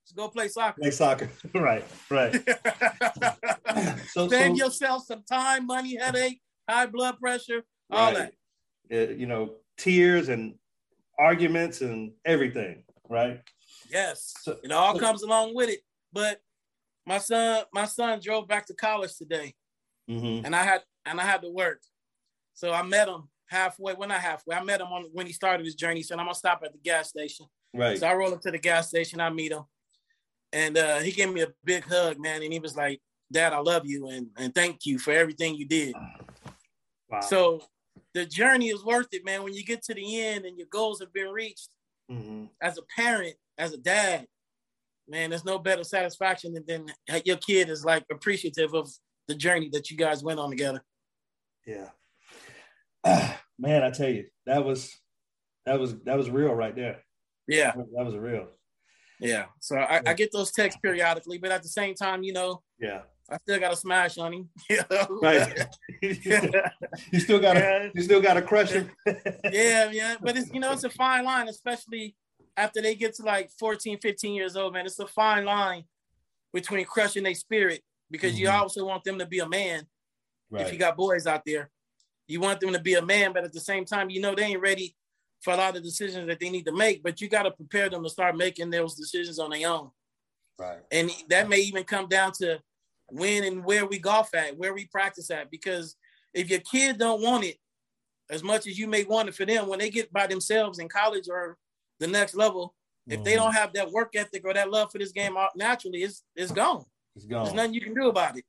is 0.05 0.13
go 0.13 0.29
play 0.29 0.47
soccer. 0.47 0.81
Play 0.81 0.91
soccer. 0.91 1.29
right, 1.53 1.83
right. 2.09 2.33
so, 4.09 4.27
Save 4.27 4.57
so, 4.57 4.65
yourself 4.65 5.05
some 5.05 5.23
time, 5.29 5.67
money, 5.67 5.97
headache, 5.97 6.41
high 6.67 6.85
blood 6.85 7.19
pressure, 7.19 7.63
all 7.91 8.13
right. 8.13 8.31
that. 8.89 9.09
Uh, 9.09 9.13
you 9.13 9.25
know, 9.25 9.55
tears 9.77 10.29
and 10.29 10.55
arguments 11.19 11.81
and 11.81 12.11
everything, 12.25 12.83
right? 13.09 13.41
Yes. 13.89 14.33
So, 14.41 14.57
it 14.63 14.71
all 14.71 14.93
so, 14.95 14.99
comes 14.99 15.23
along 15.23 15.55
with 15.55 15.69
it. 15.69 15.79
But 16.11 16.39
my 17.05 17.17
son, 17.17 17.63
my 17.73 17.85
son 17.85 18.19
drove 18.21 18.47
back 18.47 18.65
to 18.67 18.73
college 18.73 19.15
today. 19.17 19.55
Mm-hmm. 20.09 20.45
And 20.45 20.55
I 20.55 20.63
had 20.63 20.81
and 21.05 21.19
I 21.19 21.23
had 21.23 21.41
to 21.41 21.49
work. 21.49 21.81
So 22.53 22.71
I 22.71 22.83
met 22.83 23.07
him 23.07 23.29
halfway. 23.53 23.93
Well, 23.93 24.09
not 24.09 24.19
halfway. 24.19 24.55
I 24.55 24.63
met 24.63 24.81
him 24.81 24.87
on 24.87 25.05
when 25.13 25.27
he 25.27 25.33
started 25.33 25.65
his 25.65 25.75
journey. 25.75 25.99
He 25.99 26.03
said, 26.03 26.19
"I'm 26.19 26.25
gonna 26.25 26.35
stop 26.35 26.61
at 26.65 26.73
the 26.73 26.79
gas 26.79 27.09
station." 27.09 27.45
Right. 27.73 27.97
So 27.97 28.07
I 28.07 28.13
roll 28.13 28.33
up 28.33 28.41
to 28.41 28.51
the 28.51 28.57
gas 28.57 28.89
station. 28.89 29.21
I 29.21 29.29
meet 29.29 29.51
him, 29.51 29.63
and 30.51 30.77
uh, 30.77 30.99
he 30.99 31.11
gave 31.11 31.31
me 31.31 31.41
a 31.41 31.53
big 31.63 31.85
hug, 31.85 32.19
man. 32.19 32.43
And 32.43 32.51
he 32.51 32.59
was 32.59 32.75
like, 32.75 33.01
"Dad, 33.31 33.53
I 33.53 33.59
love 33.59 33.83
you, 33.85 34.09
and 34.09 34.27
and 34.37 34.53
thank 34.53 34.85
you 34.85 34.99
for 34.99 35.11
everything 35.11 35.55
you 35.55 35.65
did." 35.65 35.95
Wow. 37.09 37.21
So 37.21 37.61
the 38.13 38.25
journey 38.25 38.67
is 38.67 38.83
worth 38.83 39.07
it, 39.11 39.25
man. 39.25 39.43
When 39.43 39.53
you 39.53 39.63
get 39.63 39.83
to 39.83 39.93
the 39.93 40.21
end 40.21 40.45
and 40.45 40.57
your 40.57 40.67
goals 40.71 40.99
have 40.99 41.13
been 41.13 41.29
reached, 41.29 41.69
mm-hmm. 42.11 42.45
as 42.61 42.77
a 42.77 42.81
parent, 42.95 43.35
as 43.57 43.73
a 43.73 43.77
dad, 43.77 44.27
man, 45.07 45.29
there's 45.29 45.45
no 45.45 45.59
better 45.59 45.83
satisfaction 45.83 46.53
than, 46.53 46.65
than 46.65 47.21
your 47.25 47.37
kid 47.37 47.69
is 47.69 47.85
like 47.85 48.05
appreciative 48.11 48.73
of 48.73 48.89
the 49.27 49.35
journey 49.35 49.69
that 49.73 49.89
you 49.89 49.97
guys 49.97 50.23
went 50.23 50.39
on 50.39 50.49
together. 50.49 50.83
Yeah. 51.65 51.89
man, 53.59 53.83
I 53.83 53.91
tell 53.91 54.09
you, 54.09 54.25
that 54.45 54.63
was 54.63 54.95
that 55.65 55.79
was 55.79 55.95
that 56.03 56.17
was 56.17 56.29
real 56.29 56.53
right 56.53 56.75
there. 56.75 57.03
Yeah, 57.47 57.73
that 57.75 58.05
was 58.05 58.15
real. 58.15 58.47
Yeah. 59.19 59.45
So 59.59 59.77
I, 59.77 60.01
I 60.05 60.13
get 60.13 60.31
those 60.31 60.51
texts 60.51 60.79
periodically, 60.83 61.37
but 61.37 61.51
at 61.51 61.63
the 61.63 61.69
same 61.69 61.95
time, 61.95 62.23
you 62.23 62.33
know, 62.33 62.61
yeah, 62.79 63.01
I 63.29 63.37
still 63.37 63.59
got 63.59 63.69
to 63.69 63.75
smash 63.75 64.17
on 64.17 64.33
him. 64.33 64.49
Right. 65.21 65.65
you 66.01 67.19
still 67.19 67.39
got 67.39 67.53
to 67.53 67.59
yeah. 67.59 67.89
you 67.93 68.01
still 68.01 68.21
got 68.21 68.33
to 68.33 68.41
crush 68.41 68.71
him. 68.71 68.91
yeah, 69.51 69.89
yeah. 69.91 70.15
But 70.21 70.37
it's 70.37 70.51
you 70.53 70.59
know 70.59 70.71
it's 70.73 70.83
a 70.83 70.89
fine 70.89 71.23
line, 71.23 71.47
especially 71.47 72.15
after 72.57 72.81
they 72.81 72.95
get 72.95 73.15
to 73.15 73.23
like 73.23 73.49
14, 73.59 73.99
15 73.99 74.35
years 74.35 74.55
old, 74.55 74.73
man. 74.73 74.85
It's 74.85 74.99
a 74.99 75.07
fine 75.07 75.45
line 75.45 75.85
between 76.53 76.85
crushing 76.85 77.23
their 77.23 77.33
spirit 77.33 77.81
because 78.11 78.33
mm-hmm. 78.33 78.43
you 78.43 78.49
also 78.49 78.85
want 78.85 79.03
them 79.03 79.19
to 79.19 79.25
be 79.25 79.39
a 79.39 79.49
man. 79.49 79.87
Right. 80.51 80.67
If 80.67 80.73
you 80.73 80.77
got 80.77 80.97
boys 80.97 81.25
out 81.25 81.41
there, 81.45 81.71
You 82.27 82.39
want 82.39 82.59
them 82.59 82.73
to 82.73 82.79
be 82.79 82.93
a 82.95 83.05
man, 83.05 83.33
but 83.33 83.43
at 83.43 83.53
the 83.53 83.59
same 83.59 83.85
time, 83.85 84.09
you 84.09 84.21
know 84.21 84.33
they 84.33 84.43
ain't 84.43 84.61
ready 84.61 84.95
for 85.41 85.53
a 85.53 85.57
lot 85.57 85.75
of 85.75 85.83
decisions 85.83 86.27
that 86.27 86.39
they 86.39 86.49
need 86.49 86.65
to 86.65 86.71
make. 86.71 87.03
But 87.03 87.19
you 87.19 87.27
got 87.27 87.43
to 87.43 87.51
prepare 87.51 87.89
them 87.89 88.03
to 88.03 88.09
start 88.09 88.37
making 88.37 88.69
those 88.69 88.95
decisions 88.95 89.39
on 89.39 89.49
their 89.49 89.69
own. 89.69 89.89
Right. 90.57 90.79
And 90.91 91.11
that 91.29 91.49
may 91.49 91.59
even 91.59 91.83
come 91.83 92.07
down 92.07 92.31
to 92.39 92.59
when 93.09 93.43
and 93.43 93.65
where 93.65 93.85
we 93.85 93.99
golf 93.99 94.33
at, 94.33 94.57
where 94.57 94.73
we 94.73 94.85
practice 94.85 95.29
at. 95.31 95.51
Because 95.51 95.95
if 96.33 96.49
your 96.49 96.59
kid 96.59 96.97
don't 96.97 97.21
want 97.21 97.43
it 97.43 97.57
as 98.29 98.43
much 98.43 98.67
as 98.67 98.79
you 98.79 98.87
may 98.87 99.03
want 99.03 99.29
it 99.29 99.35
for 99.35 99.45
them, 99.45 99.67
when 99.67 99.79
they 99.79 99.89
get 99.89 100.11
by 100.13 100.27
themselves 100.27 100.79
in 100.79 100.87
college 100.87 101.27
or 101.29 101.57
the 101.99 102.07
next 102.07 102.35
level, 102.35 102.73
if 103.07 103.15
mm-hmm. 103.15 103.23
they 103.23 103.35
don't 103.35 103.53
have 103.53 103.73
that 103.73 103.91
work 103.91 104.13
ethic 104.15 104.43
or 104.45 104.53
that 104.53 104.71
love 104.71 104.91
for 104.91 104.97
this 104.97 105.11
game 105.11 105.35
naturally, 105.55 106.03
it's 106.03 106.23
it's 106.35 106.51
gone. 106.51 106.85
It's 107.15 107.25
gone. 107.25 107.43
There's 107.43 107.55
nothing 107.55 107.73
you 107.73 107.81
can 107.81 107.93
do 107.93 108.07
about 108.07 108.37
it. 108.37 108.45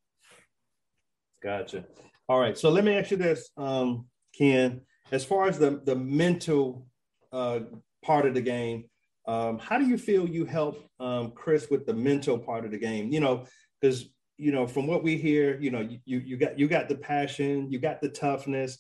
Gotcha. 1.43 1.85
All 2.29 2.41
right. 2.41 2.57
So 2.57 2.71
let 2.71 2.85
me 2.85 2.95
ask 2.97 3.11
you 3.11 3.17
this, 3.17 3.51
um, 3.57 4.07
Ken. 4.37 4.81
As 5.13 5.25
far 5.25 5.47
as 5.47 5.59
the 5.59 5.83
the 5.85 5.95
mental 5.95 6.87
uh, 7.33 7.61
part 8.03 8.27
of 8.27 8.35
the 8.35 8.41
game, 8.41 8.85
um, 9.27 9.59
how 9.59 9.79
do 9.79 9.87
you 9.87 9.99
feel 9.99 10.29
you 10.29 10.45
help 10.45 10.89
um, 11.01 11.33
Chris 11.33 11.69
with 11.71 11.87
the 11.87 11.95
mental 11.95 12.39
part 12.39 12.65
of 12.65 12.71
the 12.71 12.79
game? 12.79 13.11
You 13.13 13.21
know, 13.21 13.45
because 13.81 14.07
you 14.39 14.53
know 14.53 14.67
from 14.67 14.87
what 14.87 15.03
we 15.03 15.17
hear, 15.17 15.59
you 15.61 15.71
know, 15.71 15.87
you 16.05 16.19
you 16.19 16.37
got 16.37 16.59
you 16.59 16.67
got 16.67 16.89
the 16.89 16.97
passion, 16.97 17.71
you 17.71 17.79
got 17.79 18.01
the 18.01 18.09
toughness. 18.09 18.79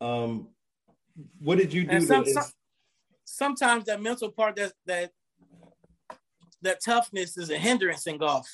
Um, 0.00 0.48
what 1.40 1.58
did 1.58 1.72
you 1.72 1.84
do? 1.84 2.00
Some, 2.00 2.26
some, 2.26 2.44
sometimes 3.24 3.84
that 3.84 4.00
mental 4.00 4.30
part 4.30 4.56
that 4.56 4.72
that 4.86 5.10
that 6.62 6.78
toughness 6.84 7.36
is 7.36 7.50
a 7.50 7.58
hindrance 7.58 8.06
in 8.06 8.18
golf. 8.18 8.48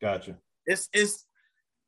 Gotcha. 0.00 0.36
It's 0.66 0.88
it's 0.92 1.26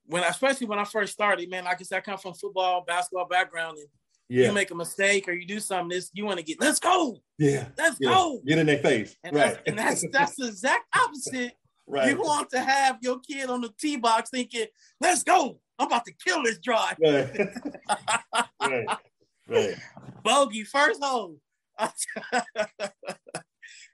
when 0.07 0.23
especially 0.25 0.67
when 0.67 0.79
I 0.79 0.85
first 0.85 1.13
started, 1.13 1.49
man. 1.51 1.65
Like 1.65 1.81
I 1.81 1.85
said, 1.85 1.99
I 1.99 2.01
come 2.01 2.19
from 2.19 2.35
football, 2.35 2.85
basketball 2.87 3.27
background, 3.27 3.79
and 3.79 3.87
yeah. 4.29 4.47
you 4.47 4.53
make 4.53 4.71
a 4.71 4.75
mistake 4.75 5.29
or 5.29 5.33
you 5.33 5.47
do 5.47 5.61
something, 5.61 5.91
this 5.91 6.11
you 6.15 6.25
want 6.25 6.39
to 6.39 6.45
get 6.45 6.61
let's 6.61 6.79
go. 6.79 7.19
Yeah. 7.39 7.67
Let's 7.77 7.99
yeah. 8.01 8.11
go. 8.11 8.41
Get 8.47 8.59
in 8.59 8.67
their 8.67 8.79
face. 8.79 9.17
And 9.25 9.37
right. 9.37 9.55
That's, 9.55 9.63
and 9.67 9.79
that's 9.79 10.05
that's 10.13 10.37
the 10.37 10.49
exact 10.49 10.85
opposite. 10.97 11.53
Right. 11.85 12.11
You 12.11 12.23
want 12.23 12.49
to 12.51 12.61
have 12.61 12.99
your 13.03 13.19
kid 13.19 13.51
on 13.51 13.61
the 13.61 13.69
tee 13.77 13.97
box 13.97 14.31
thinking, 14.31 14.67
let's 15.01 15.25
go. 15.25 15.59
I'm 15.81 15.89
about 15.89 16.05
to 16.07 16.13
kill 16.13 16.43
this 16.45 16.59
drive. 16.59 16.97
Right. 17.03 17.29
right. 18.63 18.87
Right. 19.49 19.75
Bogey, 20.23 20.63
first 20.63 21.03
hole. 21.03 21.37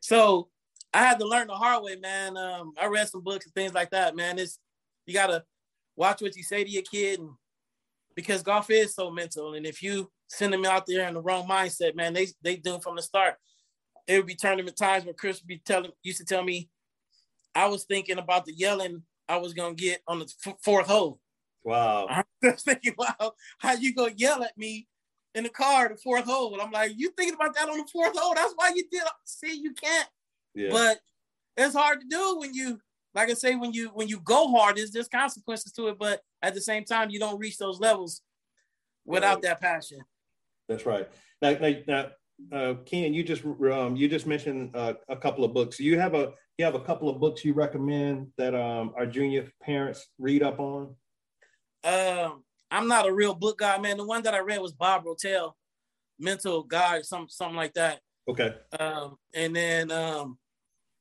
so 0.00 0.49
I 0.93 0.99
had 0.99 1.19
to 1.19 1.27
learn 1.27 1.47
the 1.47 1.55
hard 1.55 1.83
way, 1.83 1.97
man. 1.97 2.37
Um, 2.37 2.75
I 2.81 2.87
read 2.87 3.09
some 3.09 3.23
books 3.23 3.47
and 3.47 3.55
things 3.55 3.73
like 3.73 3.91
that, 3.91 4.15
man. 4.15 4.38
It's 4.38 4.59
you 5.07 5.15
gotta 5.15 5.45
watch 5.99 6.23
what 6.23 6.37
you 6.37 6.43
say 6.43 6.64
to 6.64 6.71
your 6.71 6.83
kid, 6.83 7.19
and, 7.19 7.31
because 8.14 8.43
golf 8.43 8.71
is 8.71 8.95
so 8.95 9.11
mental. 9.11 9.55
And 9.55 9.67
if 9.67 9.83
you 9.83 10.11
send 10.28 10.52
them 10.52 10.64
out 10.64 10.87
there 10.87 11.07
in 11.07 11.14
the 11.14 11.21
wrong 11.21 11.47
mindset, 11.47 11.95
man, 11.95 12.14
they 12.14 12.28
they 12.43 12.57
do 12.57 12.78
from 12.81 12.97
the 12.97 13.02
start. 13.02 13.35
It 14.07 14.17
would 14.17 14.26
be 14.26 14.35
tournament 14.35 14.76
times 14.76 15.05
where 15.05 15.12
Chris 15.12 15.40
would 15.40 15.49
be 15.49 15.61
telling 15.64 15.90
used 16.02 16.19
to 16.19 16.25
tell 16.25 16.43
me, 16.43 16.71
I 17.55 17.67
was 17.67 17.85
thinking 17.85 18.19
about 18.19 18.47
the 18.47 18.55
yelling 18.55 19.02
I 19.28 19.37
was 19.37 19.52
gonna 19.52 19.75
get 19.75 20.00
on 20.09 20.21
the 20.21 20.33
f- 20.47 20.57
fourth 20.62 20.87
hole. 20.87 21.21
Wow. 21.64 22.07
I 22.11 22.25
was 22.43 22.62
thinking, 22.62 22.95
wow, 22.97 23.33
how 23.59 23.75
you 23.75 23.95
gonna 23.95 24.14
yell 24.17 24.43
at 24.43 24.57
me 24.57 24.88
in 25.35 25.45
the 25.45 25.50
car 25.50 25.88
the 25.88 25.97
fourth 25.97 26.25
hole? 26.25 26.52
And 26.55 26.62
I'm 26.62 26.71
like, 26.71 26.93
you 26.97 27.11
thinking 27.17 27.35
about 27.35 27.55
that 27.55 27.69
on 27.69 27.76
the 27.76 27.88
fourth 27.93 28.17
hole? 28.17 28.35
That's 28.35 28.55
why 28.57 28.73
you 28.75 28.85
did. 28.90 29.02
See, 29.25 29.61
you 29.61 29.75
can't. 29.75 30.09
Yeah. 30.55 30.71
But 30.71 30.99
it's 31.57 31.75
hard 31.75 32.00
to 32.00 32.07
do 32.09 32.38
when 32.38 32.55
you 32.55 32.81
like 33.15 33.31
I 33.31 33.35
say, 33.35 33.55
when 33.55 33.73
you 33.73 33.88
when 33.95 34.09
you 34.09 34.21
go 34.21 34.49
hard, 34.49 34.77
there's 34.77 34.91
there's 34.91 35.09
consequences 35.09 35.73
to 35.73 35.88
it, 35.88 35.99
but 35.99 36.21
at 36.43 36.55
the 36.55 36.61
same 36.61 36.85
time, 36.85 37.11
you 37.11 37.19
don't 37.19 37.38
reach 37.38 37.59
those 37.59 37.81
levels 37.81 38.23
without 39.05 39.37
right. 39.37 39.43
that 39.43 39.61
passion. 39.61 40.00
That's 40.69 40.87
right. 40.87 41.09
Now, 41.41 41.53
now, 41.53 41.75
now 41.87 42.07
uh, 42.53 42.75
Ken, 42.85 43.15
you 43.15 43.23
just 43.25 43.45
um, 43.45 43.97
you 43.97 44.09
just 44.09 44.27
mentioned 44.27 44.71
uh, 44.75 44.95
a 45.09 45.17
couple 45.17 45.45
of 45.45 45.53
books. 45.53 45.81
You 45.81 45.99
have 45.99 46.15
a 46.15 46.33
you 46.57 46.65
have 46.65 46.75
a 46.75 46.81
couple 46.81 47.09
of 47.09 47.19
books 47.19 47.45
you 47.45 47.55
recommend 47.55 48.29
that 48.37 48.55
um, 48.55 48.93
our 48.97 49.07
junior 49.07 49.50
parents 49.62 50.07
read 50.19 50.43
up 50.43 50.61
on. 50.61 50.95
Um, 51.85 52.45
I'm 52.71 52.88
not 52.88 53.09
a 53.09 53.12
real 53.12 53.35
book 53.35 53.59
guy, 53.59 53.79
man. 53.79 53.97
The 53.97 54.07
one 54.07 54.23
that 54.23 54.35
I 54.35 54.41
read 54.41 54.61
was 54.61 54.73
Bob 54.73 55.05
Rotella, 55.05 55.53
Mental 56.19 56.62
Guide, 56.62 57.05
some 57.05 57.29
something 57.29 57.57
like 57.57 57.75
that. 57.75 58.00
Okay. 58.29 58.55
Um, 58.79 59.17
and 59.35 59.57
then 59.57 59.91
um, 59.91 60.38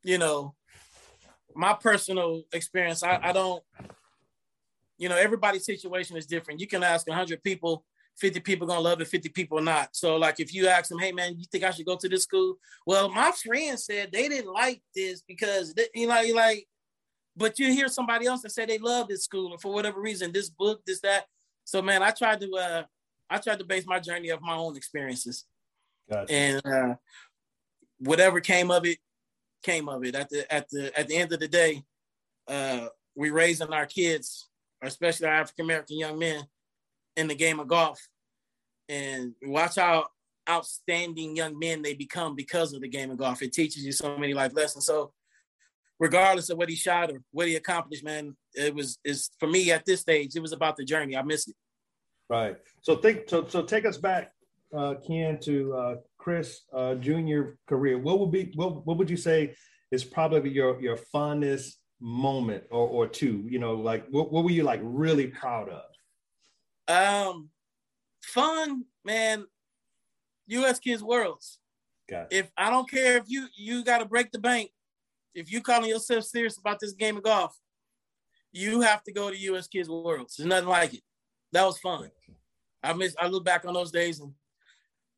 you 0.03 0.17
know, 0.17 0.55
my 1.57 1.73
personal 1.73 2.43
experience, 2.53 3.01
I, 3.03 3.19
I 3.21 3.33
don't, 3.33 3.63
you 4.97 5.09
know, 5.09 5.17
everybody's 5.17 5.65
situation 5.65 6.15
is 6.15 6.27
different. 6.27 6.59
You 6.59 6.67
can 6.67 6.83
ask 6.83 7.07
100 7.07 7.43
people, 7.43 7.83
50 8.17 8.39
people 8.41 8.67
gonna 8.67 8.79
love 8.79 9.01
it, 9.01 9.07
50 9.07 9.29
people 9.29 9.59
not. 9.59 9.89
So, 9.95 10.17
like, 10.17 10.39
if 10.39 10.53
you 10.53 10.67
ask 10.67 10.89
them, 10.89 10.99
hey 10.99 11.11
man, 11.11 11.35
you 11.37 11.45
think 11.51 11.63
I 11.63 11.71
should 11.71 11.85
go 11.85 11.97
to 11.97 12.07
this 12.07 12.23
school? 12.23 12.57
Well, 12.85 13.09
my 13.09 13.31
friend 13.31 13.79
said 13.79 14.11
they 14.11 14.29
didn't 14.29 14.53
like 14.53 14.81
this 14.95 15.23
because, 15.27 15.73
they, 15.73 15.87
you 15.95 16.07
know, 16.07 16.21
you 16.21 16.35
like, 16.35 16.67
but 17.35 17.57
you 17.57 17.71
hear 17.73 17.87
somebody 17.87 18.27
else 18.27 18.43
that 18.43 18.51
say 18.51 18.65
they 18.65 18.77
love 18.77 19.07
this 19.07 19.23
school 19.23 19.51
and 19.51 19.61
for 19.61 19.73
whatever 19.73 19.99
reason, 19.99 20.31
this 20.31 20.49
book, 20.49 20.81
this, 20.85 21.01
that. 21.01 21.25
So, 21.63 21.81
man, 21.81 22.03
I 22.03 22.11
tried 22.11 22.39
to, 22.41 22.51
uh, 22.55 22.83
I 23.29 23.37
tried 23.39 23.59
to 23.59 23.65
base 23.65 23.85
my 23.85 23.99
journey 23.99 24.29
of 24.29 24.41
my 24.41 24.55
own 24.55 24.77
experiences. 24.77 25.45
Gotcha. 26.09 26.31
And 26.31 26.65
uh, 26.65 26.95
whatever 27.99 28.39
came 28.41 28.71
of 28.71 28.85
it, 28.85 28.99
came 29.63 29.89
of 29.89 30.03
it. 30.03 30.15
At 30.15 30.29
the 30.29 30.53
at 30.53 30.69
the 30.69 30.97
at 30.97 31.07
the 31.07 31.15
end 31.15 31.33
of 31.33 31.39
the 31.39 31.47
day, 31.47 31.83
uh, 32.47 32.87
we 33.15 33.29
raising 33.29 33.73
our 33.73 33.85
kids, 33.85 34.49
especially 34.81 35.27
our 35.27 35.33
African 35.33 35.65
American 35.65 35.97
young 35.97 36.19
men, 36.19 36.43
in 37.15 37.27
the 37.27 37.35
game 37.35 37.59
of 37.59 37.67
golf, 37.67 37.99
and 38.89 39.33
watch 39.43 39.75
how 39.75 40.07
outstanding 40.49 41.35
young 41.35 41.59
men 41.59 41.81
they 41.81 41.93
become 41.93 42.35
because 42.35 42.73
of 42.73 42.81
the 42.81 42.87
game 42.87 43.11
of 43.11 43.17
golf. 43.17 43.41
It 43.41 43.53
teaches 43.53 43.85
you 43.85 43.91
so 43.91 44.17
many 44.17 44.33
life 44.33 44.53
lessons. 44.55 44.85
So, 44.85 45.11
regardless 45.99 46.49
of 46.49 46.57
what 46.57 46.69
he 46.69 46.75
shot 46.75 47.11
or 47.11 47.21
what 47.31 47.47
he 47.47 47.55
accomplished, 47.55 48.03
man, 48.03 48.35
it 48.53 48.73
was 48.73 48.97
is 49.03 49.29
for 49.39 49.47
me 49.47 49.71
at 49.71 49.85
this 49.85 50.01
stage. 50.01 50.35
It 50.35 50.41
was 50.41 50.53
about 50.53 50.77
the 50.77 50.85
journey. 50.85 51.17
I 51.17 51.23
miss 51.23 51.47
it. 51.47 51.55
Right. 52.29 52.57
So 52.81 52.97
think. 52.97 53.29
So 53.29 53.47
so 53.47 53.63
take 53.63 53.85
us 53.85 53.97
back, 53.97 54.31
uh, 54.75 54.95
Ken, 55.05 55.39
to 55.41 55.73
uh, 55.73 55.95
Chris 56.27 56.63
uh, 56.73 56.93
junior 56.95 57.57
career, 57.69 57.97
what 57.97 58.19
would 58.19 58.31
be 58.33 58.51
what, 58.55 58.85
what 58.85 58.97
would 58.97 59.09
you 59.09 59.15
say 59.15 59.55
is 59.91 60.03
probably 60.03 60.49
your 60.49 60.77
your 60.81 60.97
fondest 60.97 61.77
moment 62.01 62.65
or 62.69 62.85
or 62.85 63.07
two? 63.07 63.45
You 63.47 63.59
know, 63.59 63.75
like 63.75 64.05
what, 64.09 64.29
what 64.29 64.43
were 64.43 64.51
you 64.51 64.63
like 64.63 64.81
really 64.83 65.27
proud 65.27 65.69
of? 65.69 65.85
Um, 66.93 67.47
fun, 68.21 68.83
man. 69.05 69.45
U.S. 70.47 70.79
Kids 70.79 71.01
Worlds. 71.01 71.59
Got 72.09 72.33
if 72.33 72.51
I 72.57 72.71
don't 72.71 72.91
care 72.91 73.15
if 73.15 73.23
you 73.27 73.47
you 73.55 73.85
got 73.85 73.99
to 73.99 74.05
break 74.05 74.33
the 74.33 74.39
bank, 74.39 74.69
if 75.33 75.49
you 75.49 75.61
calling 75.61 75.89
yourself 75.89 76.25
serious 76.25 76.57
about 76.57 76.81
this 76.81 76.91
game 76.91 77.15
of 77.15 77.23
golf, 77.23 77.57
you 78.51 78.81
have 78.81 79.01
to 79.03 79.13
go 79.13 79.29
to 79.29 79.37
U.S. 79.37 79.69
Kids 79.69 79.87
Worlds. 79.87 80.35
There's 80.35 80.49
nothing 80.49 80.67
like 80.67 80.93
it. 80.93 81.03
That 81.53 81.63
was 81.63 81.77
fun. 81.77 82.11
I 82.83 82.91
miss. 82.91 83.15
I 83.17 83.27
look 83.27 83.45
back 83.45 83.63
on 83.63 83.73
those 83.73 83.91
days 83.91 84.19
and 84.19 84.33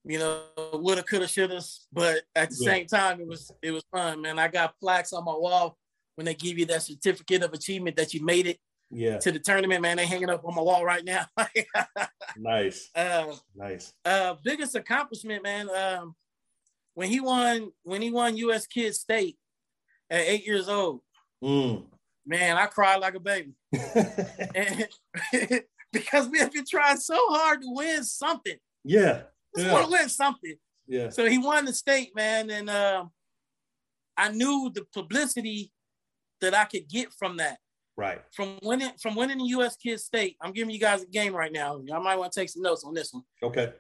you 0.06 0.20
know, 0.20 0.42
woulda, 0.74 1.04
coulda, 1.04 1.28
shoulda, 1.28 1.62
but 1.92 2.22
at 2.36 2.50
the 2.50 2.58
yeah. 2.62 2.72
same 2.72 2.86
time, 2.88 3.20
it 3.20 3.28
was 3.28 3.52
it 3.62 3.72
was 3.72 3.84
fun, 3.92 4.22
man. 4.22 4.40
I 4.40 4.48
got 4.48 4.80
plaques 4.80 5.14
on 5.14 5.26
my 5.26 5.34
wall 5.34 5.78
when 6.16 6.26
they 6.26 6.34
give 6.34 6.58
you 6.58 6.66
that 6.68 6.84
certificate 6.84 7.44
of 7.44 7.54
achievement 7.54 7.96
that 7.98 8.14
you 8.14 8.24
made 8.24 8.48
it 8.48 8.60
yeah. 8.92 9.18
to 9.20 9.32
the 9.32 9.40
tournament, 9.40 9.82
man. 9.82 9.98
They 9.98 10.06
hanging 10.06 10.30
up 10.30 10.46
on 10.46 10.56
my 10.56 10.62
wall 10.62 10.86
right 10.86 11.04
now. 11.04 11.26
nice. 12.38 12.90
Uh, 12.96 13.34
nice. 13.56 13.94
Uh, 14.06 14.36
biggest 14.44 14.76
accomplishment, 14.76 15.44
man. 15.44 15.70
Um, 15.70 16.16
when 16.94 17.10
he 17.10 17.20
won, 17.20 17.72
when 17.84 18.02
he 18.02 18.12
won 18.12 18.38
U.S. 18.38 18.68
Kids 18.68 19.00
State 19.00 19.38
at 20.10 20.22
eight 20.22 20.46
years 20.46 20.70
old, 20.70 21.02
mm. 21.44 21.84
man, 22.26 22.58
I 22.58 22.66
cried 22.68 22.98
like 22.98 23.16
a 23.16 23.20
baby. 23.20 23.54
and, 24.56 24.88
because 25.92 26.30
we 26.30 26.40
have 26.40 26.52
been 26.52 26.66
trying 26.70 26.98
so 26.98 27.18
hard 27.30 27.62
to 27.62 27.68
win 27.70 28.04
something. 28.04 28.58
Yeah 28.86 29.24
just 29.56 29.68
yeah. 29.68 29.74
want 29.74 29.86
to 29.86 29.92
win 29.92 30.10
something. 30.10 30.56
Yeah. 30.88 31.10
So 31.10 31.30
he 31.30 31.38
won 31.38 31.66
the 31.66 31.74
state, 31.74 32.16
man, 32.16 32.50
and 32.50 32.70
uh, 32.70 33.06
I 34.18 34.30
knew 34.32 34.72
the 34.74 34.86
publicity 34.94 35.72
that 36.42 36.54
I 36.54 36.66
could 36.66 36.88
get 36.88 37.14
from 37.14 37.38
that. 37.38 37.60
Right. 37.96 38.22
From 38.32 38.58
winning 38.64 38.92
from 39.02 39.16
winning 39.16 39.40
the 39.40 39.46
U.S. 39.46 39.76
Kids 39.76 40.04
State, 40.04 40.38
I'm 40.42 40.54
giving 40.54 40.74
you 40.74 40.80
guys 40.80 41.04
a 41.04 41.08
game 41.08 41.36
right 41.36 41.52
now. 41.52 41.82
Y'all 41.86 42.02
might 42.02 42.18
want 42.18 42.32
to 42.32 42.40
take 42.40 42.50
some 42.50 42.62
notes 42.62 42.84
on 42.86 42.94
this 42.94 43.14
one. 43.14 43.24
Okay. 43.44 43.74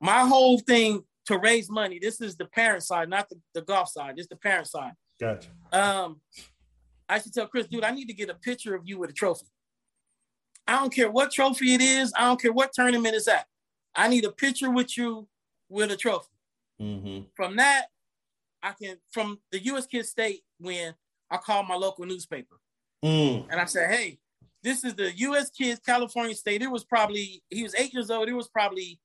My 0.00 0.20
whole 0.20 0.58
thing 0.58 1.04
to 1.26 1.38
raise 1.38 1.70
money. 1.70 1.98
This 2.00 2.20
is 2.20 2.36
the 2.36 2.46
parent 2.46 2.82
side, 2.82 3.08
not 3.08 3.28
the, 3.28 3.36
the 3.54 3.62
golf 3.62 3.88
side. 3.88 4.16
This 4.16 4.24
is 4.24 4.28
the 4.28 4.36
parent 4.36 4.66
side. 4.66 4.92
Gotcha. 5.20 5.48
Um, 5.72 6.20
I 7.08 7.20
should 7.20 7.32
tell 7.32 7.46
Chris, 7.46 7.66
dude, 7.66 7.84
I 7.84 7.90
need 7.92 8.06
to 8.06 8.14
get 8.14 8.30
a 8.30 8.34
picture 8.34 8.74
of 8.74 8.82
you 8.84 8.98
with 8.98 9.10
a 9.10 9.12
trophy. 9.12 9.46
I 10.66 10.78
don't 10.78 10.94
care 10.94 11.10
what 11.10 11.30
trophy 11.32 11.74
it 11.74 11.80
is. 11.80 12.12
I 12.16 12.22
don't 12.22 12.40
care 12.40 12.52
what 12.52 12.72
tournament 12.72 13.14
it's 13.14 13.28
at. 13.28 13.46
I 13.94 14.08
need 14.08 14.24
a 14.24 14.30
picture 14.30 14.70
with 14.70 14.96
you 14.96 15.28
with 15.68 15.90
a 15.90 15.96
trophy. 15.96 16.28
Mm-hmm. 16.80 17.24
From 17.34 17.56
that, 17.56 17.86
I 18.62 18.72
can 18.72 18.96
from 19.10 19.38
the 19.52 19.62
U.S. 19.64 19.86
Kids 19.86 20.10
State 20.10 20.42
when 20.58 20.94
I 21.30 21.36
called 21.36 21.68
my 21.68 21.74
local 21.74 22.06
newspaper 22.06 22.56
mm. 23.04 23.46
and 23.50 23.60
I 23.60 23.64
said, 23.64 23.90
"Hey, 23.90 24.18
this 24.62 24.84
is 24.84 24.94
the 24.94 25.12
U.S. 25.12 25.50
Kids 25.50 25.80
California 25.84 26.34
State. 26.34 26.62
It 26.62 26.70
was 26.70 26.84
probably 26.84 27.42
he 27.50 27.62
was 27.62 27.74
eight 27.76 27.92
years 27.92 28.10
old. 28.10 28.28
It 28.28 28.34
was 28.34 28.48
probably 28.48 29.00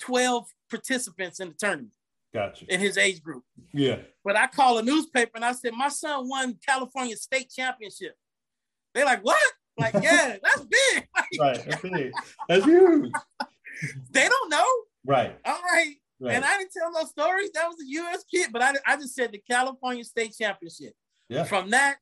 twelve 0.00 0.46
participants 0.70 1.40
in 1.40 1.48
the 1.48 1.54
tournament. 1.54 1.92
Gotcha. 2.36 2.66
In 2.68 2.80
his 2.80 2.98
age 2.98 3.22
group. 3.22 3.44
Yeah. 3.72 3.96
But 4.22 4.36
I 4.36 4.46
call 4.46 4.76
a 4.76 4.82
newspaper 4.82 5.32
and 5.36 5.44
I 5.44 5.52
said, 5.52 5.72
my 5.72 5.88
son 5.88 6.28
won 6.28 6.58
California 6.66 7.16
State 7.16 7.50
Championship. 7.50 8.14
They're 8.94 9.06
like, 9.06 9.24
what? 9.24 9.40
Like, 9.78 9.94
yeah, 10.02 10.36
that's 10.42 10.60
big. 10.60 11.08
right. 11.40 11.64
That's 11.64 11.80
big. 11.82 12.12
That's 12.46 12.64
huge. 12.66 13.10
They 14.10 14.28
don't 14.28 14.50
know. 14.50 14.66
Right. 15.04 15.38
All 15.44 15.60
right. 15.72 15.94
right. 16.20 16.34
And 16.34 16.44
I 16.44 16.58
didn't 16.58 16.72
tell 16.72 16.92
no 16.92 17.04
stories. 17.04 17.50
That 17.54 17.66
was 17.66 17.76
a 17.80 17.88
U.S. 17.88 18.24
kid, 18.32 18.50
but 18.52 18.62
I, 18.62 18.74
I 18.86 18.96
just 18.96 19.14
said 19.14 19.32
the 19.32 19.42
California 19.48 20.04
State 20.04 20.34
Championship. 20.38 20.94
Yeah. 21.28 21.44
From 21.44 21.70
that, 21.70 21.96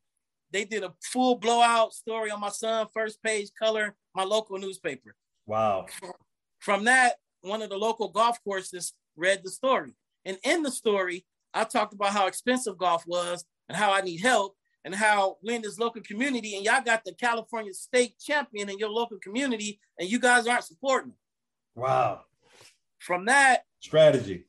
they 0.50 0.64
did 0.64 0.84
a 0.84 0.92
full 1.02 1.36
blowout 1.36 1.92
story 1.92 2.30
on 2.30 2.40
my 2.40 2.50
son, 2.50 2.86
first 2.94 3.22
page 3.22 3.48
color, 3.60 3.96
my 4.14 4.24
local 4.24 4.58
newspaper. 4.58 5.16
Wow. 5.46 5.86
From 6.60 6.84
that, 6.84 7.14
one 7.40 7.60
of 7.60 7.70
the 7.70 7.76
local 7.76 8.08
golf 8.08 8.38
courses 8.44 8.94
read 9.16 9.40
the 9.42 9.50
story. 9.50 9.92
And 10.24 10.38
in 10.44 10.62
the 10.62 10.70
story, 10.70 11.26
I 11.52 11.64
talked 11.64 11.92
about 11.92 12.10
how 12.10 12.26
expensive 12.26 12.78
golf 12.78 13.04
was 13.06 13.44
and 13.68 13.76
how 13.76 13.92
I 13.92 14.00
need 14.00 14.20
help 14.20 14.56
and 14.84 14.94
how 14.94 15.38
we're 15.42 15.56
in 15.56 15.62
this 15.62 15.78
local 15.78 16.02
community 16.02 16.56
and 16.56 16.64
y'all 16.64 16.82
got 16.82 17.04
the 17.04 17.14
California 17.14 17.72
state 17.72 18.18
champion 18.18 18.68
in 18.68 18.78
your 18.78 18.90
local 18.90 19.18
community 19.18 19.80
and 19.98 20.08
you 20.08 20.18
guys 20.18 20.46
aren't 20.46 20.64
supporting. 20.64 21.12
Wow. 21.74 22.22
From 22.98 23.24
that 23.26 23.64
strategy, 23.80 24.44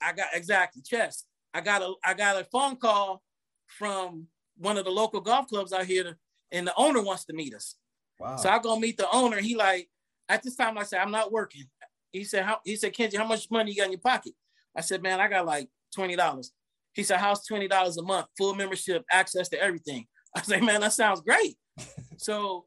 I 0.00 0.12
got 0.12 0.28
exactly 0.32 0.82
chess. 0.82 1.24
I 1.52 1.60
got 1.60 1.82
a 1.82 1.94
I 2.04 2.14
got 2.14 2.40
a 2.40 2.44
phone 2.44 2.76
call 2.76 3.22
from 3.66 4.26
one 4.56 4.78
of 4.78 4.84
the 4.84 4.90
local 4.90 5.20
golf 5.20 5.48
clubs 5.48 5.72
out 5.72 5.86
here, 5.86 6.16
and 6.52 6.66
the 6.66 6.74
owner 6.76 7.02
wants 7.02 7.24
to 7.26 7.32
meet 7.32 7.54
us. 7.54 7.76
Wow. 8.18 8.36
So 8.36 8.48
I 8.48 8.58
go 8.58 8.78
meet 8.78 8.96
the 8.96 9.10
owner. 9.12 9.40
He 9.40 9.56
like 9.56 9.88
at 10.28 10.42
this 10.42 10.56
time 10.56 10.78
I 10.78 10.84
said 10.84 11.00
I'm 11.00 11.10
not 11.10 11.32
working. 11.32 11.64
He 12.12 12.24
said 12.24 12.44
how 12.44 12.60
he 12.64 12.76
said 12.76 12.94
Kenji, 12.94 13.16
how 13.16 13.26
much 13.26 13.50
money 13.50 13.72
you 13.72 13.76
got 13.76 13.86
in 13.86 13.92
your 13.92 14.00
pocket? 14.00 14.32
I 14.76 14.80
said, 14.80 15.02
man, 15.02 15.20
I 15.20 15.28
got 15.28 15.46
like 15.46 15.68
twenty 15.94 16.16
dollars. 16.16 16.52
He 16.94 17.02
said, 17.02 17.18
how's 17.18 17.46
twenty 17.46 17.68
dollars 17.68 17.96
a 17.96 18.02
month, 18.02 18.26
full 18.36 18.54
membership, 18.54 19.04
access 19.10 19.48
to 19.50 19.60
everything? 19.60 20.06
I 20.36 20.42
said, 20.42 20.62
man, 20.62 20.80
that 20.80 20.92
sounds 20.92 21.20
great. 21.20 21.56
so 22.16 22.66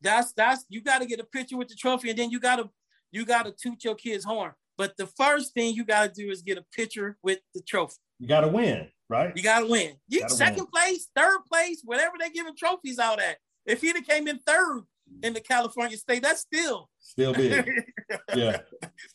that's 0.00 0.32
that's 0.32 0.64
you 0.68 0.80
got 0.80 1.00
to 1.00 1.06
get 1.06 1.20
a 1.20 1.24
picture 1.24 1.56
with 1.56 1.68
the 1.68 1.74
trophy, 1.74 2.10
and 2.10 2.18
then 2.18 2.30
you 2.30 2.40
got 2.40 2.56
to 2.56 2.70
you 3.10 3.24
got 3.24 3.46
to 3.46 3.52
toot 3.52 3.84
your 3.84 3.94
kid's 3.94 4.24
horn. 4.24 4.52
But 4.76 4.96
the 4.96 5.06
first 5.06 5.54
thing 5.54 5.74
you 5.74 5.84
got 5.84 6.14
to 6.14 6.22
do 6.22 6.30
is 6.30 6.42
get 6.42 6.58
a 6.58 6.64
picture 6.74 7.16
with 7.22 7.40
the 7.54 7.62
trophy. 7.62 7.96
You 8.20 8.28
got 8.28 8.42
to 8.42 8.48
win, 8.48 8.88
right? 9.08 9.32
You 9.36 9.42
got 9.42 9.60
to 9.60 9.66
win. 9.66 9.94
You 10.08 10.28
second 10.28 10.64
win. 10.64 10.66
place, 10.66 11.08
third 11.14 11.38
place, 11.50 11.82
whatever 11.84 12.14
they're 12.18 12.30
giving 12.30 12.54
trophies 12.56 12.98
out 12.98 13.20
at. 13.20 13.38
If 13.66 13.80
he'd 13.80 13.96
have 13.96 14.06
came 14.06 14.28
in 14.28 14.38
third 14.38 14.82
in 15.22 15.34
the 15.34 15.40
California 15.40 15.96
state, 15.96 16.22
that's 16.22 16.40
still 16.40 16.88
still 17.00 17.34
big. 17.34 17.68
yeah, 18.34 18.60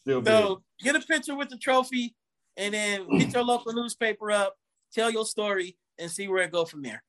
still 0.02 0.22
big. 0.22 0.28
So 0.28 0.62
get 0.80 0.96
a 0.96 1.00
picture 1.00 1.36
with 1.36 1.50
the 1.50 1.58
trophy, 1.58 2.16
and 2.58 2.74
then 2.74 3.08
get 3.18 3.34
your 3.34 3.44
local 3.44 3.74
newspaper 3.74 4.32
up, 4.32 4.56
tell 4.94 5.10
your 5.10 5.26
story, 5.26 5.78
and 5.98 6.12
see 6.12 6.28
where 6.28 6.44
it 6.44 6.52
go 6.52 6.66
from 6.66 6.82
there. 6.82 7.04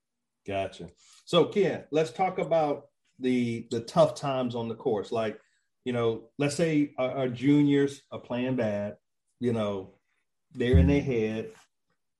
Gotcha. 0.46 0.88
So 1.24 1.46
Ken, 1.46 1.84
let's 1.90 2.12
talk 2.12 2.38
about 2.38 2.86
the 3.18 3.66
the 3.70 3.80
tough 3.80 4.14
times 4.14 4.54
on 4.54 4.68
the 4.68 4.74
course. 4.74 5.12
Like, 5.12 5.38
you 5.84 5.92
know, 5.92 6.30
let's 6.38 6.56
say 6.56 6.92
our, 6.98 7.10
our 7.10 7.28
juniors 7.28 8.02
are 8.10 8.18
playing 8.18 8.56
bad. 8.56 8.96
You 9.40 9.52
know, 9.52 9.94
they're 10.54 10.78
in 10.78 10.86
their 10.86 11.02
head. 11.02 11.50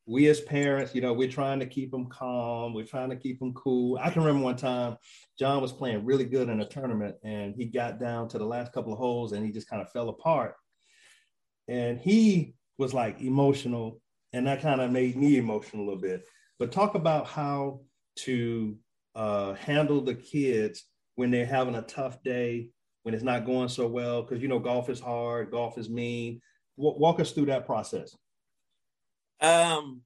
We 0.07 0.29
as 0.29 0.41
parents, 0.41 0.95
you 0.95 1.01
know, 1.01 1.15
we're 1.15 1.31
trying 1.31 1.61
to 1.61 1.67
keep 1.67 1.91
them 1.91 2.07
calm. 2.11 2.75
We're 2.75 2.85
trying 2.85 3.09
to 3.11 3.17
keep 3.17 3.39
them 3.39 3.55
cool. 3.55 3.99
I 4.03 4.11
can 4.11 4.23
remember 4.23 4.45
one 4.45 4.57
time 4.57 4.99
John 5.39 5.63
was 5.63 5.73
playing 5.73 6.05
really 6.05 6.27
good 6.27 6.51
in 6.51 6.61
a 6.61 6.69
tournament, 6.69 7.17
and 7.25 7.55
he 7.57 7.65
got 7.65 7.99
down 7.99 8.29
to 8.29 8.39
the 8.39 8.45
last 8.45 8.73
couple 8.73 8.93
of 8.93 8.99
holes, 8.99 9.33
and 9.33 9.45
he 9.45 9.51
just 9.51 9.69
kind 9.69 9.81
of 9.81 9.91
fell 9.91 10.11
apart. 10.11 10.57
And 11.69 11.99
he 11.99 12.55
was 12.77 12.93
like 12.93 13.23
emotional, 13.23 14.03
and 14.35 14.47
that 14.47 14.61
kind 14.61 14.83
of 14.83 14.91
made 14.91 15.17
me 15.17 15.39
emotional 15.39 15.85
a 15.85 15.87
little 15.87 16.03
bit. 16.03 16.25
But 16.59 16.71
talk 16.71 16.97
about 16.97 17.27
how 17.27 17.81
to 18.17 18.77
uh, 19.15 19.55
handle 19.55 20.03
the 20.03 20.15
kids 20.15 20.85
when 21.15 21.31
they're 21.31 21.47
having 21.47 21.77
a 21.77 21.83
tough 21.83 22.23
day, 22.23 22.69
when 23.05 23.15
it's 23.15 23.23
not 23.23 23.47
going 23.47 23.69
so 23.69 23.87
well, 23.87 24.23
because 24.23 24.43
you 24.43 24.49
know 24.49 24.59
golf 24.59 24.91
is 24.91 24.99
hard, 24.99 25.51
golf 25.51 25.79
is 25.79 25.89
mean. 25.89 26.41
W- 26.77 26.99
walk 26.99 27.21
us 27.21 27.31
through 27.31 27.47
that 27.47 27.65
process. 27.67 28.17
Um, 29.41 30.01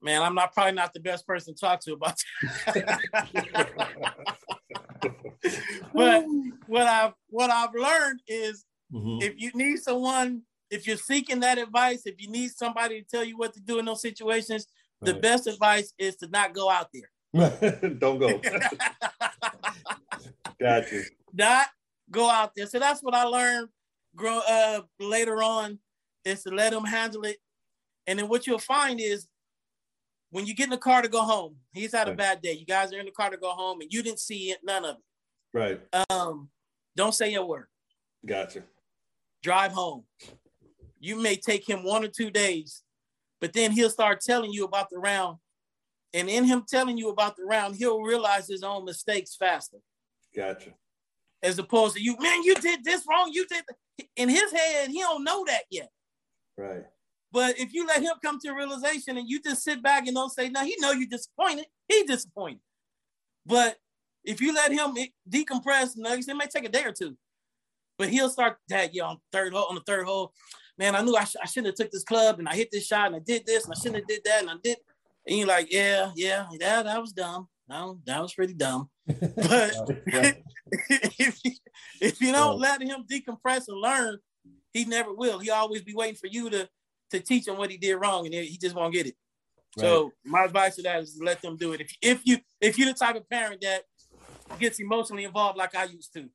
man, 0.00 0.22
I'm 0.22 0.34
not 0.34 0.54
probably 0.54 0.72
not 0.72 0.94
the 0.94 1.00
best 1.00 1.26
person 1.26 1.54
to 1.54 1.60
talk 1.60 1.80
to 1.80 1.92
about 1.92 2.18
but 5.92 6.24
what 6.66 6.86
I've 6.86 7.12
what 7.28 7.50
I've 7.50 7.74
learned 7.74 8.20
is 8.26 8.64
mm-hmm. 8.92 9.22
if 9.22 9.34
you 9.36 9.50
need 9.54 9.78
someone 9.78 10.42
if 10.70 10.86
you're 10.86 10.96
seeking 10.96 11.40
that 11.40 11.58
advice, 11.58 12.02
if 12.04 12.20
you 12.20 12.28
need 12.28 12.50
somebody 12.50 13.00
to 13.00 13.06
tell 13.06 13.24
you 13.24 13.36
what 13.36 13.54
to 13.54 13.60
do 13.60 13.78
in 13.78 13.84
those 13.84 14.02
situations, 14.02 14.66
right. 15.00 15.14
the 15.14 15.20
best 15.20 15.46
advice 15.46 15.92
is 15.98 16.16
to 16.16 16.26
not 16.28 16.54
go 16.54 16.70
out 16.70 16.88
there. 16.92 17.10
Don't 17.98 18.18
go. 18.18 18.40
gotcha. 20.60 21.02
Not 21.32 21.66
go 22.10 22.28
out 22.28 22.52
there. 22.56 22.66
So 22.66 22.78
that's 22.78 23.02
what 23.02 23.14
I 23.14 23.24
learned 23.24 23.68
grow 24.16 24.40
uh 24.48 24.80
later 25.00 25.42
on 25.42 25.78
is 26.24 26.44
to 26.44 26.50
let 26.50 26.72
them 26.72 26.84
handle 26.84 27.24
it. 27.24 27.36
And 28.06 28.18
then 28.18 28.28
what 28.28 28.46
you'll 28.46 28.58
find 28.58 29.00
is 29.00 29.26
when 30.30 30.46
you 30.46 30.54
get 30.54 30.64
in 30.64 30.70
the 30.70 30.78
car 30.78 31.02
to 31.02 31.08
go 31.08 31.22
home, 31.22 31.56
he's 31.72 31.92
had 31.92 32.06
right. 32.06 32.14
a 32.14 32.16
bad 32.16 32.42
day. 32.42 32.52
You 32.52 32.66
guys 32.66 32.92
are 32.92 32.98
in 32.98 33.06
the 33.06 33.12
car 33.12 33.30
to 33.30 33.36
go 33.36 33.50
home 33.50 33.80
and 33.80 33.92
you 33.92 34.02
didn't 34.02 34.20
see 34.20 34.50
it, 34.50 34.58
none 34.62 34.84
of 34.84 34.96
it. 34.96 35.02
Right. 35.52 35.80
Um, 36.10 36.48
don't 36.96 37.14
say 37.14 37.34
a 37.34 37.44
word. 37.44 37.66
Gotcha. 38.26 38.62
Drive 39.42 39.72
home 39.72 40.04
you 41.04 41.20
may 41.20 41.36
take 41.36 41.68
him 41.68 41.84
one 41.84 42.02
or 42.02 42.08
two 42.08 42.30
days, 42.30 42.82
but 43.38 43.52
then 43.52 43.72
he'll 43.72 43.90
start 43.90 44.22
telling 44.22 44.52
you 44.52 44.64
about 44.64 44.88
the 44.88 44.98
round. 44.98 45.36
And 46.14 46.30
in 46.30 46.44
him 46.44 46.64
telling 46.66 46.96
you 46.96 47.10
about 47.10 47.36
the 47.36 47.44
round, 47.44 47.76
he'll 47.76 48.00
realize 48.00 48.48
his 48.48 48.62
own 48.62 48.86
mistakes 48.86 49.36
faster. 49.36 49.78
Gotcha. 50.34 50.70
As 51.44 51.58
opposed 51.58 51.94
to 51.94 52.02
you, 52.02 52.16
man, 52.18 52.42
you 52.42 52.56
did 52.56 52.82
this 52.82 53.04
wrong. 53.08 53.30
You 53.32 53.46
did 53.46 53.62
in 54.16 54.28
his 54.28 54.50
head, 54.50 54.88
he 54.88 55.00
don't 55.00 55.22
know 55.22 55.44
that 55.46 55.62
yet. 55.70 55.90
Right. 56.56 56.82
But 57.30 57.58
if 57.58 57.72
you 57.72 57.86
let 57.86 58.02
him 58.02 58.14
come 58.24 58.40
to 58.40 58.48
a 58.48 58.54
realization 58.56 59.16
and 59.16 59.28
you 59.28 59.40
just 59.40 59.62
sit 59.62 59.82
back 59.82 60.06
and 60.06 60.16
don't 60.16 60.30
say, 60.30 60.48
no, 60.48 60.64
he 60.64 60.74
know 60.78 60.92
you 60.92 61.06
disappointed. 61.06 61.66
He 61.88 62.02
disappointed. 62.04 62.60
But 63.44 63.76
if 64.24 64.40
you 64.40 64.54
let 64.54 64.72
him 64.72 64.96
decompress, 65.28 65.90
no, 65.96 66.14
it 66.14 66.26
may 66.28 66.46
take 66.46 66.64
a 66.64 66.68
day 66.68 66.84
or 66.84 66.92
two. 66.92 67.16
But 67.98 68.08
he'll 68.08 68.30
start 68.30 68.56
that, 68.68 68.94
yeah, 68.94 69.04
on 69.04 69.18
third 69.32 69.52
hole, 69.52 69.66
on 69.68 69.74
the 69.74 69.82
third 69.82 70.06
hole 70.06 70.32
man, 70.78 70.94
I 70.94 71.02
knew 71.02 71.16
I, 71.16 71.24
sh- 71.24 71.36
I 71.42 71.46
shouldn't 71.46 71.66
have 71.66 71.74
took 71.76 71.90
this 71.90 72.04
club 72.04 72.38
and 72.38 72.48
I 72.48 72.54
hit 72.54 72.70
this 72.70 72.86
shot 72.86 73.06
and 73.06 73.16
I 73.16 73.20
did 73.20 73.46
this 73.46 73.64
and 73.64 73.74
I 73.74 73.78
shouldn't 73.78 73.96
have 73.96 74.06
did 74.06 74.22
that 74.24 74.40
and 74.42 74.50
I 74.50 74.54
did. 74.62 74.78
And 75.26 75.38
you're 75.38 75.46
like, 75.46 75.72
yeah, 75.72 76.10
yeah, 76.14 76.46
yeah, 76.58 76.82
that 76.82 77.00
was 77.00 77.12
dumb. 77.12 77.48
No, 77.68 77.98
that 78.06 78.20
was 78.20 78.34
pretty 78.34 78.54
dumb. 78.54 78.90
But 79.06 79.16
if, 81.18 81.44
you, 81.44 81.52
if 82.00 82.20
you 82.20 82.32
don't 82.32 82.58
let 82.58 82.82
him 82.82 83.04
decompress 83.10 83.68
and 83.68 83.80
learn, 83.80 84.18
he 84.72 84.84
never 84.84 85.12
will. 85.12 85.38
He 85.38 85.50
always 85.50 85.82
be 85.82 85.94
waiting 85.94 86.16
for 86.16 86.26
you 86.26 86.50
to 86.50 86.68
to 87.10 87.20
teach 87.20 87.46
him 87.46 87.56
what 87.56 87.70
he 87.70 87.76
did 87.76 87.94
wrong, 87.94 88.26
and 88.26 88.34
he 88.34 88.58
just 88.58 88.74
won't 88.74 88.92
get 88.92 89.06
it. 89.06 89.14
Right. 89.76 89.84
So 89.84 90.12
my 90.24 90.44
advice 90.44 90.76
to 90.76 90.82
that 90.82 91.02
is 91.02 91.20
let 91.22 91.42
them 91.42 91.56
do 91.56 91.72
it. 91.72 91.80
If 91.80 91.96
if 92.02 92.20
you 92.24 92.38
if 92.60 92.78
you're 92.78 92.88
the 92.88 92.94
type 92.94 93.16
of 93.16 93.28
parent 93.28 93.60
that 93.62 93.82
gets 94.58 94.78
emotionally 94.80 95.24
involved 95.24 95.58
like 95.58 95.74
I 95.74 95.84
used 95.84 96.12
to. 96.14 96.28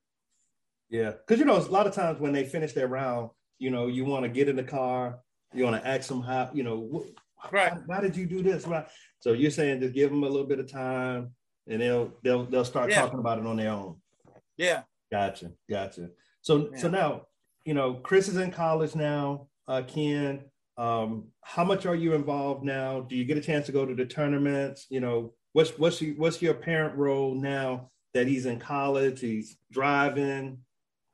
Yeah, 0.88 1.12
because 1.12 1.38
you 1.38 1.44
know 1.44 1.56
a 1.56 1.62
lot 1.62 1.86
of 1.86 1.94
times 1.94 2.18
when 2.18 2.32
they 2.32 2.44
finish 2.44 2.72
their 2.72 2.88
round, 2.88 3.30
you 3.58 3.70
know, 3.70 3.86
you 3.86 4.04
want 4.04 4.24
to 4.24 4.28
get 4.28 4.48
in 4.48 4.56
the 4.56 4.64
car, 4.64 5.20
you 5.54 5.64
want 5.64 5.80
to 5.80 5.88
ask 5.88 6.08
them 6.08 6.20
how, 6.20 6.50
you 6.52 6.64
know, 6.64 7.04
right? 7.52 7.72
Why, 7.72 7.80
why, 7.86 8.00
did 8.00 8.16
you 8.16 8.26
do 8.26 8.42
this? 8.42 8.66
Right. 8.66 8.86
So 9.20 9.32
you're 9.32 9.50
saying 9.50 9.80
just 9.80 9.94
give 9.94 10.10
them 10.10 10.24
a 10.24 10.28
little 10.28 10.46
bit 10.46 10.58
of 10.58 10.70
time, 10.70 11.32
and 11.66 11.80
they'll 11.80 12.12
they'll 12.22 12.44
they'll 12.44 12.64
start 12.64 12.90
yeah. 12.90 13.00
talking 13.00 13.18
about 13.18 13.38
it 13.38 13.46
on 13.46 13.56
their 13.56 13.70
own. 13.70 13.96
Yeah. 14.56 14.82
Gotcha. 15.10 15.52
Gotcha. 15.68 16.10
So 16.42 16.70
yeah. 16.72 16.78
so 16.78 16.88
now, 16.88 17.26
you 17.64 17.74
know, 17.74 17.94
Chris 17.94 18.28
is 18.28 18.36
in 18.36 18.50
college 18.50 18.94
now. 18.94 19.48
Uh, 19.66 19.82
Ken, 19.86 20.40
um, 20.76 21.28
how 21.42 21.64
much 21.64 21.86
are 21.86 21.94
you 21.94 22.14
involved 22.14 22.64
now? 22.64 23.00
Do 23.00 23.16
you 23.16 23.24
get 23.24 23.36
a 23.36 23.40
chance 23.40 23.66
to 23.66 23.72
go 23.72 23.86
to 23.86 23.94
the 23.94 24.06
tournaments? 24.06 24.86
You 24.88 25.00
know, 25.00 25.34
what's 25.52 25.70
what's 25.78 26.00
your, 26.00 26.14
what's 26.16 26.40
your 26.40 26.54
parent 26.54 26.96
role 26.96 27.34
now 27.34 27.88
that 28.14 28.26
he's 28.26 28.46
in 28.46 28.58
college? 28.58 29.20
He's 29.20 29.56
driving. 29.70 30.58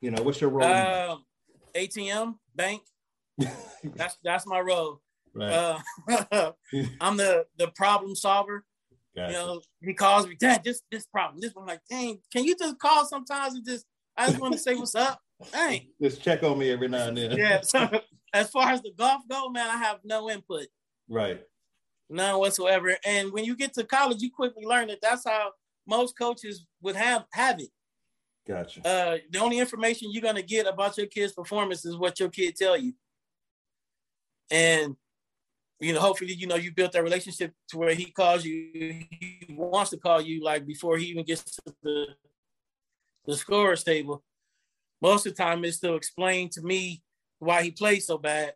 You 0.00 0.10
know, 0.10 0.22
what's 0.22 0.40
your 0.40 0.50
role? 0.50 0.68
Uh, 0.68 1.16
ATM 1.74 2.36
bank. 2.54 2.82
that's 3.84 4.16
that's 4.22 4.46
my 4.46 4.60
role. 4.60 5.00
Right. 5.34 5.52
Uh, 6.08 6.52
I'm 7.00 7.16
the 7.16 7.46
the 7.58 7.68
problem 7.68 8.14
solver. 8.14 8.64
Gotcha. 9.16 9.32
You 9.32 9.38
know, 9.38 9.60
he 9.80 9.94
calls 9.94 10.26
me, 10.26 10.36
Dad, 10.38 10.62
this 10.62 10.82
this 10.90 11.06
problem. 11.06 11.40
This 11.40 11.54
one, 11.54 11.66
like, 11.66 11.80
dang, 11.88 12.18
can 12.32 12.44
you 12.44 12.54
just 12.54 12.78
call 12.78 13.06
sometimes 13.06 13.54
and 13.54 13.64
just 13.64 13.86
I 14.16 14.26
just 14.26 14.40
want 14.40 14.52
to 14.54 14.58
say 14.58 14.74
what's 14.74 14.94
up. 14.94 15.20
Dang. 15.52 15.88
Just 16.00 16.22
check 16.22 16.42
on 16.42 16.58
me 16.58 16.70
every 16.70 16.88
now 16.88 17.08
and 17.08 17.16
then. 17.16 17.32
yeah. 17.32 17.60
So 17.62 17.88
as 18.32 18.50
far 18.50 18.70
as 18.70 18.82
the 18.82 18.92
golf 18.96 19.22
go, 19.30 19.48
man, 19.48 19.68
I 19.68 19.76
have 19.76 19.98
no 20.04 20.30
input. 20.30 20.66
Right. 21.08 21.42
None 22.08 22.38
whatsoever. 22.38 22.96
And 23.04 23.32
when 23.32 23.44
you 23.44 23.56
get 23.56 23.74
to 23.74 23.84
college, 23.84 24.22
you 24.22 24.30
quickly 24.30 24.64
learn 24.64 24.88
that 24.88 25.00
that's 25.02 25.24
how 25.26 25.52
most 25.86 26.18
coaches 26.18 26.66
would 26.82 26.96
have 26.96 27.24
have 27.32 27.60
it. 27.60 27.68
Gotcha. 28.46 28.86
Uh, 28.86 29.16
the 29.30 29.40
only 29.40 29.58
information 29.58 30.10
you're 30.12 30.22
gonna 30.22 30.42
get 30.42 30.66
about 30.66 30.96
your 30.96 31.06
kid's 31.06 31.32
performance 31.32 31.84
is 31.84 31.96
what 31.96 32.20
your 32.20 32.28
kid 32.28 32.54
tell 32.56 32.76
you. 32.76 32.92
And 34.50 34.96
you 35.80 35.92
know, 35.92 36.00
hopefully, 36.00 36.32
you 36.32 36.46
know, 36.46 36.56
you 36.56 36.72
built 36.72 36.92
that 36.92 37.02
relationship 37.02 37.52
to 37.68 37.78
where 37.78 37.94
he 37.94 38.10
calls 38.10 38.44
you, 38.44 38.70
he 38.72 39.46
wants 39.50 39.90
to 39.90 39.98
call 39.98 40.20
you 40.20 40.42
like 40.42 40.66
before 40.66 40.96
he 40.96 41.06
even 41.06 41.24
gets 41.24 41.44
to 41.44 41.62
the 41.82 42.06
the 43.26 43.36
scorer's 43.36 43.82
table. 43.84 44.22
Most 45.02 45.26
of 45.26 45.34
the 45.36 45.42
time, 45.42 45.64
is 45.64 45.78
to 45.80 45.94
explain 45.94 46.48
to 46.50 46.62
me 46.62 47.02
why 47.38 47.62
he 47.62 47.70
plays 47.70 48.06
so 48.06 48.18
bad. 48.18 48.54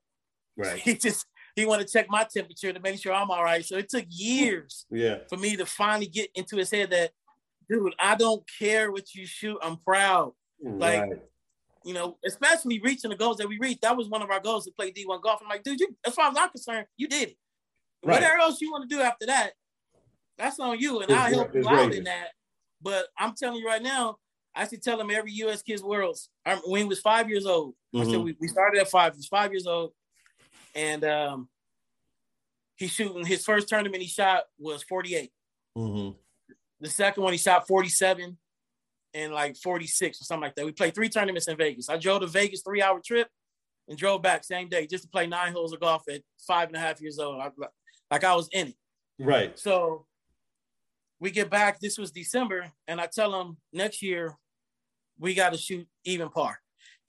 Right. 0.57 0.79
He 0.85 0.95
just 0.95 1.27
he 1.57 1.67
want 1.67 1.83
to 1.87 1.93
check 1.93 2.07
my 2.09 2.25
temperature 2.25 2.73
to 2.73 2.81
make 2.81 3.01
sure 3.01 3.13
I'm 3.13 3.31
all 3.31 3.43
right. 3.45 3.65
So 3.65 3.77
it 3.77 3.89
took 3.89 4.07
years 4.09 4.87
Yeah. 4.91 5.19
for 5.29 5.37
me 5.37 5.57
to 5.57 5.67
finally 5.67 6.07
get 6.07 6.31
into 6.35 6.57
his 6.57 6.71
head 6.71 6.91
that, 6.91 7.11
dude, 7.69 7.93
I 7.99 8.15
don't 8.15 8.43
care 8.59 8.91
what 8.93 9.13
you 9.15 9.27
shoot. 9.27 9.59
I'm 9.63 9.77
proud. 9.77 10.33
Like, 10.63 11.01
right. 11.03 11.19
You 11.85 11.95
know, 11.95 12.19
especially 12.27 12.79
reaching 12.81 13.11
the 13.11 13.17
goals 13.17 13.39
that 13.39 13.49
we 13.49 13.59
reached. 13.59 13.81
That 13.83 13.97
was 13.97 14.09
one 14.09 14.21
of 14.23 14.31
our 14.31 14.41
goals 14.41 14.67
to 14.67 14.73
play 14.73 14.93
D1 14.93 15.23
golf. 15.23 15.41
I'm 15.43 15.49
like, 15.49 15.63
dude, 15.63 15.81
you, 15.81 15.97
as 16.07 16.15
far 16.15 16.31
as 16.31 16.37
I'm 16.39 16.51
concerned, 16.51 16.87
you 16.99 17.09
did 17.09 17.31
it. 17.31 17.37
Right. 18.05 18.15
Whatever 18.15 18.41
else 18.41 18.61
you 18.61 18.71
want 18.71 18.89
to 18.89 18.95
do 18.95 19.01
after 19.03 19.27
that, 19.27 19.53
that's 20.37 20.59
on 20.59 20.79
you, 20.79 21.01
and 21.01 21.11
It's 21.11 21.19
I'll 21.19 21.31
help 21.35 21.55
you 21.55 21.69
out 21.69 21.93
in 21.95 22.05
that. 22.05 22.29
But 22.83 23.07
I'm 23.19 23.35
telling 23.35 23.59
you 23.61 23.67
right 23.67 23.83
now, 23.83 24.17
I 24.55 24.67
should 24.67 24.83
tell 24.83 25.01
him 25.01 25.11
every 25.11 25.33
U.S. 25.33 25.63
Kids 25.63 25.83
Worlds. 25.83 26.29
When 26.65 26.83
he 26.83 26.89
was 26.89 27.01
five 27.01 27.29
years 27.29 27.47
old, 27.47 27.75
I 27.95 28.05
said 28.05 28.15
Mhm. 28.15 28.25
we, 28.25 28.37
we 28.41 28.49
started 28.49 28.81
at 28.81 28.89
five. 28.91 29.15
He 29.15 29.19
was 29.19 29.27
five 29.29 29.53
years 29.53 29.67
old, 29.67 29.93
and 30.75 31.05
um, 31.05 31.49
he's 32.77 32.91
shooting 32.91 33.25
his 33.25 33.45
first 33.45 33.69
tournament 33.69 34.03
he 34.03 34.09
shot 34.09 34.45
was 34.59 34.83
48. 34.83 35.31
Mhm. 35.77 36.17
The 36.81 36.89
second 36.91 37.23
one 37.23 37.33
he 37.33 37.39
shot 37.39 37.69
47 37.69 38.39
and 39.15 39.33
like 39.33 39.57
46 39.57 40.21
or 40.21 40.25
something 40.25 40.43
like 40.43 40.55
that. 40.55 40.67
We 40.67 40.73
played 40.73 40.95
three 40.95 41.09
tournaments 41.09 41.49
in 41.49 41.57
Vegas. 41.57 41.89
I 41.89 41.97
drove 41.97 42.21
to 42.21 42.27
Vegas 42.27 42.63
three 42.63 42.83
hour 42.83 43.01
trip 43.05 43.29
and 43.89 43.99
drove 43.99 44.23
back 44.23 44.45
same 44.45 44.69
day 44.69 44.87
just 44.87 45.05
to 45.05 45.11
play 45.11 45.27
nine 45.27 45.53
holes 45.53 45.73
of 45.73 45.81
golf 45.81 46.05
at 46.09 46.23
five 46.47 46.69
and 46.69 46.77
a 46.77 46.81
half 46.81 47.01
years 47.01 47.19
old. 47.19 47.41
I, 47.41 47.51
like 48.11 48.25
I 48.25 48.35
was 48.35 48.49
in 48.53 48.69
it. 48.69 48.75
Right. 49.19 49.59
So 49.59 50.07
we 51.19 51.31
get 51.31 51.51
back. 51.51 51.81
This 51.81 51.99
was 51.99 52.11
December, 52.11 52.73
and 52.89 53.01
I 53.01 53.07
tell 53.07 53.39
him 53.41 53.59
next 53.73 54.03
year 54.03 54.37
we 55.19 55.35
got 55.35 55.53
to 55.53 55.59
shoot 55.59 55.87
even 56.05 56.31
par. 56.31 56.59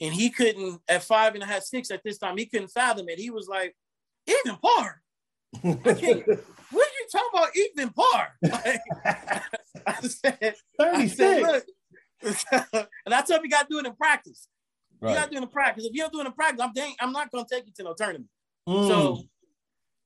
And 0.01 0.13
he 0.13 0.29
couldn't 0.29 0.81
at 0.89 1.03
five 1.03 1.35
and 1.35 1.43
a 1.43 1.45
half, 1.45 1.63
six 1.63 1.91
at 1.91 2.01
this 2.03 2.17
time. 2.17 2.37
He 2.37 2.47
couldn't 2.47 2.69
fathom 2.69 3.07
it. 3.07 3.19
He 3.19 3.29
was 3.29 3.47
like, 3.47 3.75
even 4.27 4.57
par. 4.57 5.01
What 6.71 6.87
are 6.87 6.99
you 6.99 7.07
talking 7.11 7.29
about? 7.33 7.49
Even 7.57 7.89
par? 7.89 8.33
Like, 8.43 8.81
I 9.85 10.07
said, 10.07 10.55
I 10.79 11.07
said, 11.07 11.41
36. 11.41 11.51
look. 11.51 11.65
and 12.51 13.13
I 13.13 13.21
told 13.21 13.39
him 13.39 13.45
you 13.45 13.49
got 13.49 13.63
to 13.63 13.67
do 13.69 13.79
it 13.79 13.85
in 13.85 13.93
practice. 13.95 14.47
You 15.01 15.07
got 15.15 15.25
to 15.25 15.31
do 15.31 15.37
it 15.37 15.43
in 15.43 15.49
practice. 15.49 15.85
If 15.85 15.93
you 15.93 16.01
don't 16.01 16.13
do 16.13 16.19
it 16.21 16.27
in 16.27 16.33
practice, 16.33 16.61
I'm 16.61 16.73
dang, 16.73 16.93
I'm 16.99 17.11
not 17.11 17.31
going 17.31 17.45
to 17.45 17.55
take 17.55 17.65
you 17.65 17.73
to 17.77 17.83
no 17.83 17.93
tournament. 17.93 18.27
Mm. 18.69 18.87
So, 18.87 19.23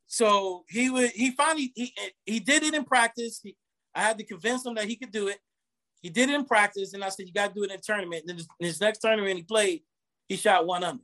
so 0.08 0.64
he 0.70 0.90
would. 0.90 1.12
He 1.12 1.32
finally 1.32 1.72
he 1.76 1.94
he 2.26 2.40
did 2.40 2.64
it 2.64 2.74
in 2.74 2.86
practice. 2.86 3.42
He, 3.44 3.56
I 3.94 4.02
had 4.02 4.18
to 4.18 4.24
convince 4.24 4.66
him 4.66 4.76
that 4.76 4.86
he 4.86 4.96
could 4.96 5.12
do 5.12 5.28
it. 5.28 5.40
He 6.02 6.10
did 6.10 6.30
it 6.30 6.36
in 6.36 6.46
practice, 6.46 6.94
and 6.94 7.04
I 7.04 7.10
said, 7.10 7.28
"You 7.28 7.34
got 7.34 7.50
to 7.50 7.54
do 7.54 7.64
it 7.64 7.72
in 7.72 7.78
a 7.78 7.82
tournament." 7.82 8.22
And 8.22 8.30
then 8.30 8.38
his, 8.38 8.48
his 8.60 8.82
next 8.82 9.00
tournament 9.00 9.36
he 9.38 9.44
played, 9.44 9.82
he 10.30 10.36
shot 10.38 10.66
one 10.66 10.84
under, 10.84 11.04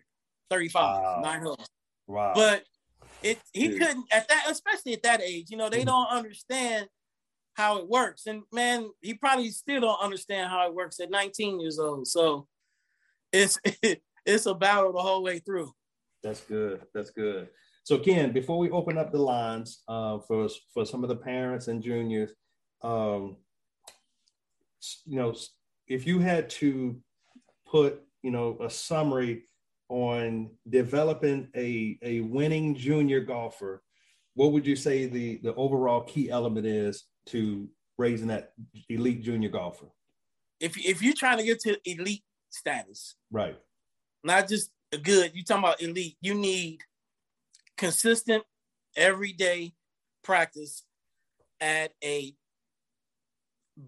thirty-five, 0.50 1.02
Wow. 1.04 1.22
nine 1.24 1.42
holes. 1.42 1.68
wow. 2.08 2.34
But 2.36 2.64
it 3.24 3.40
he 3.52 3.68
Dude. 3.70 3.80
couldn't 3.82 4.06
at 4.12 4.28
that, 4.30 4.46
especially 4.50 4.94
at 4.94 5.04
that 5.04 5.22
age. 5.22 5.50
You 5.50 5.58
know, 5.58 5.70
they 5.70 5.82
Mhm. 5.82 5.88
don't 5.88 6.08
understand 6.08 6.88
how 7.54 7.78
it 7.78 7.88
works. 7.88 8.28
And 8.28 8.44
man, 8.52 8.90
he 9.02 9.14
probably 9.14 9.50
still 9.50 9.82
don't 9.82 10.02
understand 10.02 10.50
how 10.50 10.68
it 10.68 10.76
works 10.76 11.00
at 11.00 11.12
19 11.12 11.60
years 11.60 11.80
old. 11.80 12.08
So 12.08 12.48
it's 13.32 13.60
it's 14.26 14.46
a 14.46 14.54
battle 14.54 14.94
the 14.94 15.00
whole 15.00 15.24
way 15.24 15.40
through. 15.40 15.72
That's 16.24 16.42
good. 16.42 16.82
That's 16.94 17.10
good. 17.10 17.50
So 17.84 17.98
Ken, 17.98 18.32
before 18.32 18.60
we 18.60 18.70
open 18.70 18.98
up 18.98 19.12
the 19.12 19.22
lines 19.22 19.82
uh, 19.88 20.20
for 20.20 20.48
for 20.74 20.86
some 20.86 21.04
of 21.04 21.10
the 21.10 21.16
parents 21.16 21.68
and 21.68 21.82
juniors, 21.82 22.32
um, 22.84 23.38
you 25.06 25.18
know, 25.18 25.36
if 25.88 26.06
you 26.06 26.20
had 26.20 26.50
to 26.52 26.98
put, 27.68 28.02
you 28.22 28.32
know, 28.32 28.58
a 28.62 28.70
summary 28.70 29.44
on 29.90 30.52
developing 30.70 31.50
a 31.56 31.98
a 32.04 32.22
winning 32.22 32.76
junior 32.76 33.20
golfer, 33.20 33.82
what 34.36 34.52
would 34.52 34.66
you 34.66 34.76
say 34.76 35.08
the 35.08 35.38
the 35.44 35.54
overall 35.56 36.02
key 36.02 36.30
element 36.30 36.68
is 36.68 37.06
to 37.32 37.68
raising 37.98 38.28
that 38.28 38.54
elite 38.90 39.22
junior 39.24 39.50
golfer? 39.50 39.88
If 40.60 40.78
if 40.78 41.02
you're 41.02 41.14
trying 41.14 41.38
to 41.38 41.44
get 41.44 41.60
to 41.62 41.80
elite 41.86 42.24
status, 42.50 43.16
Right. 43.32 43.58
not 44.24 44.48
just 44.48 44.72
a 44.92 44.98
good, 44.98 45.32
you 45.36 45.44
talking 45.44 45.64
about 45.64 45.82
elite, 45.82 46.18
you 46.22 46.34
need 46.36 46.80
consistent 47.78 48.44
everyday 48.96 49.74
practice 50.24 50.84
at 51.60 51.94
a 52.04 52.36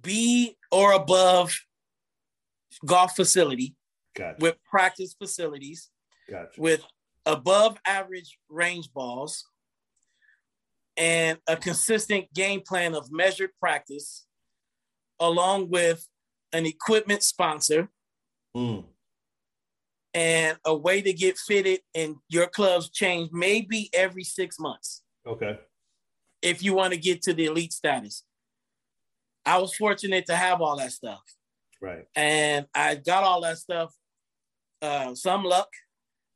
B 0.01 0.57
or 0.71 0.93
above 0.93 1.53
golf 2.85 3.15
facility 3.15 3.75
Gotcha. 4.15 4.37
with 4.39 4.55
practice 4.63 5.13
facilities 5.13 5.89
gotcha. 6.29 6.59
with 6.59 6.83
above 7.25 7.77
average 7.85 8.39
range 8.49 8.91
balls 8.93 9.45
and 10.97 11.37
a 11.47 11.57
consistent 11.57 12.31
game 12.33 12.61
plan 12.61 12.95
of 12.95 13.11
measured 13.11 13.51
practice 13.59 14.25
along 15.19 15.69
with 15.69 16.07
an 16.51 16.65
equipment 16.65 17.23
sponsor 17.23 17.89
Mm, 18.55 18.83
and 20.13 20.57
a 20.63 20.75
way 20.75 21.01
to 21.01 21.11
get 21.11 21.39
fitted 21.39 21.79
and 21.95 22.17
your 22.29 22.45
clubs 22.45 22.91
change 22.91 23.31
maybe 23.31 23.89
every 23.93 24.23
six 24.23 24.59
months 24.59 25.01
okay. 25.25 25.57
if 26.43 26.61
you 26.61 26.75
want 26.75 26.93
to 26.93 26.99
get 26.99 27.23
to 27.23 27.33
the 27.33 27.45
elite 27.45 27.73
status. 27.73 28.23
I 29.43 29.57
was 29.57 29.75
fortunate 29.75 30.27
to 30.27 30.35
have 30.35 30.61
all 30.61 30.77
that 30.77 30.91
stuff. 30.91 31.21
Right. 31.81 32.05
and 32.15 32.67
I 32.73 32.95
got 32.95 33.23
all 33.23 33.41
that 33.41 33.57
stuff. 33.57 33.93
Uh, 34.81 35.15
some 35.15 35.43
luck, 35.43 35.69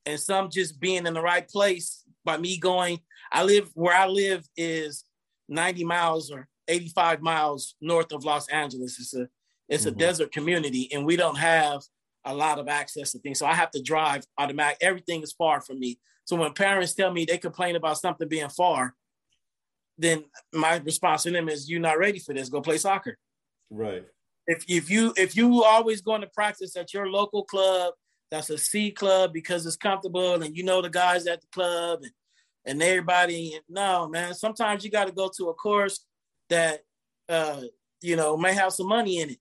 and 0.06 0.20
some 0.20 0.50
just 0.50 0.80
being 0.80 1.06
in 1.06 1.14
the 1.14 1.22
right 1.22 1.48
place 1.48 2.04
by 2.26 2.38
me 2.38 2.58
going. 2.58 3.00
I 3.32 3.44
live 3.44 3.70
where 3.74 3.96
I 3.96 4.08
live 4.08 4.46
is 4.56 5.04
90 5.50 5.84
miles 5.84 6.32
or 6.32 6.48
85 6.68 7.22
miles 7.22 7.76
north 7.82 8.12
of 8.12 8.26
Los 8.26 8.48
Angeles. 8.50 9.00
It's 9.00 9.14
a 9.16 9.28
it's 9.70 9.86
a 9.86 9.92
Mhm. 9.92 9.98
desert 9.98 10.32
community, 10.32 10.90
and 10.94 11.06
we 11.06 11.18
don't 11.18 11.38
have 11.38 11.82
a 12.24 12.34
lot 12.34 12.58
of 12.58 12.70
access 12.70 13.12
to 13.12 13.20
things. 13.20 13.38
So 13.40 13.46
I 13.46 13.54
have 13.54 13.70
to 13.72 13.82
drive 13.82 14.26
automatic. 14.38 14.78
Everything 14.80 15.22
is 15.24 15.34
far 15.34 15.60
from 15.60 15.80
me. 15.80 16.00
So 16.24 16.38
when 16.38 16.54
parents 16.54 16.94
tell 16.94 17.12
me 17.12 17.26
they 17.26 17.38
complain 17.38 17.76
about 17.76 17.98
something 18.00 18.30
being 18.30 18.48
far, 18.50 18.96
then 19.98 20.26
my 20.54 20.78
response 20.78 21.24
to 21.24 21.32
them 21.32 21.50
is, 21.50 21.70
"You're 21.70 21.82
not 21.82 21.98
ready 21.98 22.20
for 22.20 22.34
this. 22.34 22.50
Go 22.50 22.62
play 22.62 22.78
soccer." 22.78 23.18
Right. 23.70 24.06
if 24.50 24.64
if 24.70 24.90
you 24.90 25.14
if 25.18 25.36
you 25.36 25.64
always 25.66 26.00
going 26.02 26.22
to 26.22 26.28
practice 26.28 26.78
at 26.78 26.94
your 26.94 27.08
local 27.10 27.44
club 27.44 27.94
that's 28.32 28.50
a 28.50 28.58
C 28.58 28.92
club 28.92 29.34
because 29.34 29.66
it's 29.66 29.76
comfortable 29.76 30.42
and 30.42 30.56
you 30.56 30.64
know 30.64 30.82
the 30.82 30.90
guys 30.90 31.28
at 31.28 31.42
the 31.42 31.48
club 31.48 32.00
and, 32.04 32.12
and 32.68 32.82
everybody 32.84 33.60
no 33.68 34.08
man 34.08 34.34
sometimes 34.34 34.84
you 34.84 34.92
got 34.92 35.08
to 35.08 35.14
go 35.14 35.30
to 35.36 35.50
a 35.50 35.54
course 35.54 36.06
that 36.50 36.82
uh 37.30 37.62
you 38.02 38.16
know 38.16 38.38
may 38.38 38.54
have 38.54 38.72
some 38.72 38.88
money 38.88 39.20
in 39.22 39.32
it 39.32 39.40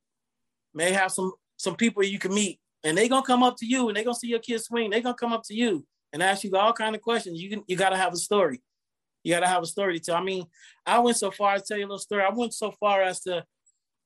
may 0.73 0.93
have 0.93 1.13
some 1.13 1.33
some 1.59 1.77
people 1.77 2.03
you 2.03 2.19
can 2.19 2.33
meet 2.33 2.59
and 2.85 2.97
they 2.97 3.09
gonna 3.09 3.27
come 3.27 3.43
up 3.43 3.57
to 3.57 3.67
you 3.67 3.89
and 3.89 3.97
they 3.97 4.05
gonna 4.05 4.15
see 4.15 4.29
your 4.29 4.39
kid 4.39 4.61
swing 4.61 4.91
they 4.91 5.01
gonna 5.03 5.15
come 5.15 5.33
up 5.33 5.43
to 5.45 5.55
you 5.55 5.85
and 6.13 6.23
ask 6.23 6.45
you 6.45 6.57
all 6.57 6.73
kind 6.73 6.95
of 6.95 7.03
questions. 7.03 7.43
You 7.43 7.51
can 7.51 7.63
you 7.67 7.77
got 7.77 7.91
to 7.91 7.97
have 7.97 8.13
a 8.13 8.17
story. 8.17 8.63
You 9.23 9.35
got 9.35 9.41
to 9.41 9.49
have 9.49 9.63
a 9.63 9.67
story 9.67 9.99
to 9.99 10.05
tell. 10.05 10.17
I 10.17 10.23
mean 10.23 10.47
i 10.87 10.99
went 10.99 11.17
so 11.17 11.31
far 11.31 11.57
to 11.57 11.63
tell 11.63 11.77
you 11.77 11.85
a 11.85 11.89
little 11.89 11.99
story. 11.99 12.23
I 12.23 12.33
went 12.33 12.55
so 12.55 12.71
far 12.71 13.03
as 13.03 13.21
to 13.23 13.45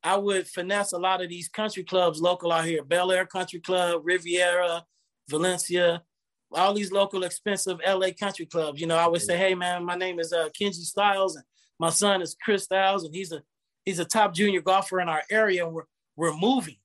I 0.02 0.16
would 0.16 0.48
finesse 0.48 0.92
a 0.92 0.98
lot 0.98 1.22
of 1.22 1.28
these 1.28 1.48
country 1.48 1.84
clubs 1.84 2.20
local 2.20 2.50
out 2.50 2.64
here, 2.64 2.82
Bel 2.82 3.12
Air 3.12 3.26
Country 3.26 3.60
Club, 3.60 4.00
Riviera, 4.02 4.82
Valencia, 5.28 6.02
all 6.52 6.74
these 6.74 6.92
local 6.92 7.22
expensive 7.22 7.78
LA 7.86 8.08
country 8.18 8.46
clubs. 8.46 8.80
You 8.80 8.86
know, 8.86 8.96
I 8.96 9.06
would 9.06 9.22
say, 9.22 9.36
hey 9.36 9.54
man, 9.54 9.84
my 9.84 9.94
name 9.94 10.18
is 10.18 10.32
uh, 10.32 10.48
Kenji 10.58 10.84
Styles, 10.84 11.36
and 11.36 11.44
my 11.78 11.90
son 11.90 12.22
is 12.22 12.36
Chris 12.42 12.64
Styles, 12.64 13.04
and 13.04 13.14
he's 13.14 13.32
a 13.32 13.42
he's 13.84 13.98
a 13.98 14.04
top 14.04 14.34
junior 14.34 14.60
golfer 14.60 15.00
in 15.00 15.08
our 15.08 15.22
area. 15.30 15.64
And 15.64 15.74
we're 15.74 15.84
we're 16.16 16.36
moving, 16.36 16.76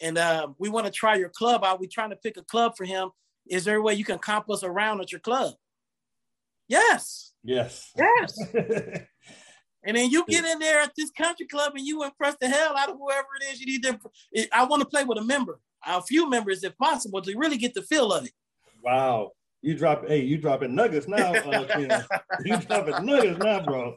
and 0.00 0.18
uh, 0.18 0.48
we 0.58 0.68
want 0.68 0.86
to 0.86 0.92
try 0.92 1.16
your 1.16 1.30
club 1.30 1.64
out. 1.64 1.80
We're 1.80 1.88
trying 1.90 2.10
to 2.10 2.16
pick 2.16 2.36
a 2.36 2.44
club 2.44 2.74
for 2.76 2.84
him. 2.84 3.10
Is 3.46 3.64
there 3.64 3.76
a 3.76 3.82
way 3.82 3.94
you 3.94 4.04
can 4.04 4.18
comp 4.18 4.50
us 4.50 4.62
around 4.62 5.00
at 5.00 5.12
your 5.12 5.20
club? 5.20 5.54
Yes. 6.68 7.32
Yes. 7.42 7.90
Yes. 7.96 8.38
And 9.84 9.96
then 9.96 10.10
you 10.10 10.24
get 10.28 10.44
in 10.44 10.58
there 10.58 10.80
at 10.80 10.92
this 10.96 11.10
country 11.10 11.46
club 11.46 11.72
and 11.74 11.84
you 11.84 12.04
impress 12.04 12.36
the 12.40 12.48
hell 12.48 12.76
out 12.76 12.88
of 12.88 12.96
whoever 12.96 13.26
it 13.40 13.52
is 13.52 13.60
you 13.60 13.66
need 13.66 13.82
to. 13.82 13.98
I 14.52 14.64
want 14.64 14.80
to 14.80 14.88
play 14.88 15.04
with 15.04 15.18
a 15.18 15.24
member, 15.24 15.58
a 15.84 16.00
few 16.00 16.30
members 16.30 16.62
if 16.62 16.76
possible, 16.78 17.20
to 17.22 17.36
really 17.36 17.56
get 17.56 17.74
the 17.74 17.82
feel 17.82 18.12
of 18.12 18.24
it. 18.24 18.32
Wow. 18.82 19.30
You 19.60 19.76
drop 19.76 20.08
hey, 20.08 20.22
you 20.22 20.38
dropping 20.38 20.74
nuggets 20.74 21.06
now, 21.06 21.34
uh, 21.34 22.02
You 22.44 22.56
dropping 22.58 23.06
nuggets 23.06 23.38
now, 23.38 23.64
bro. 23.64 23.96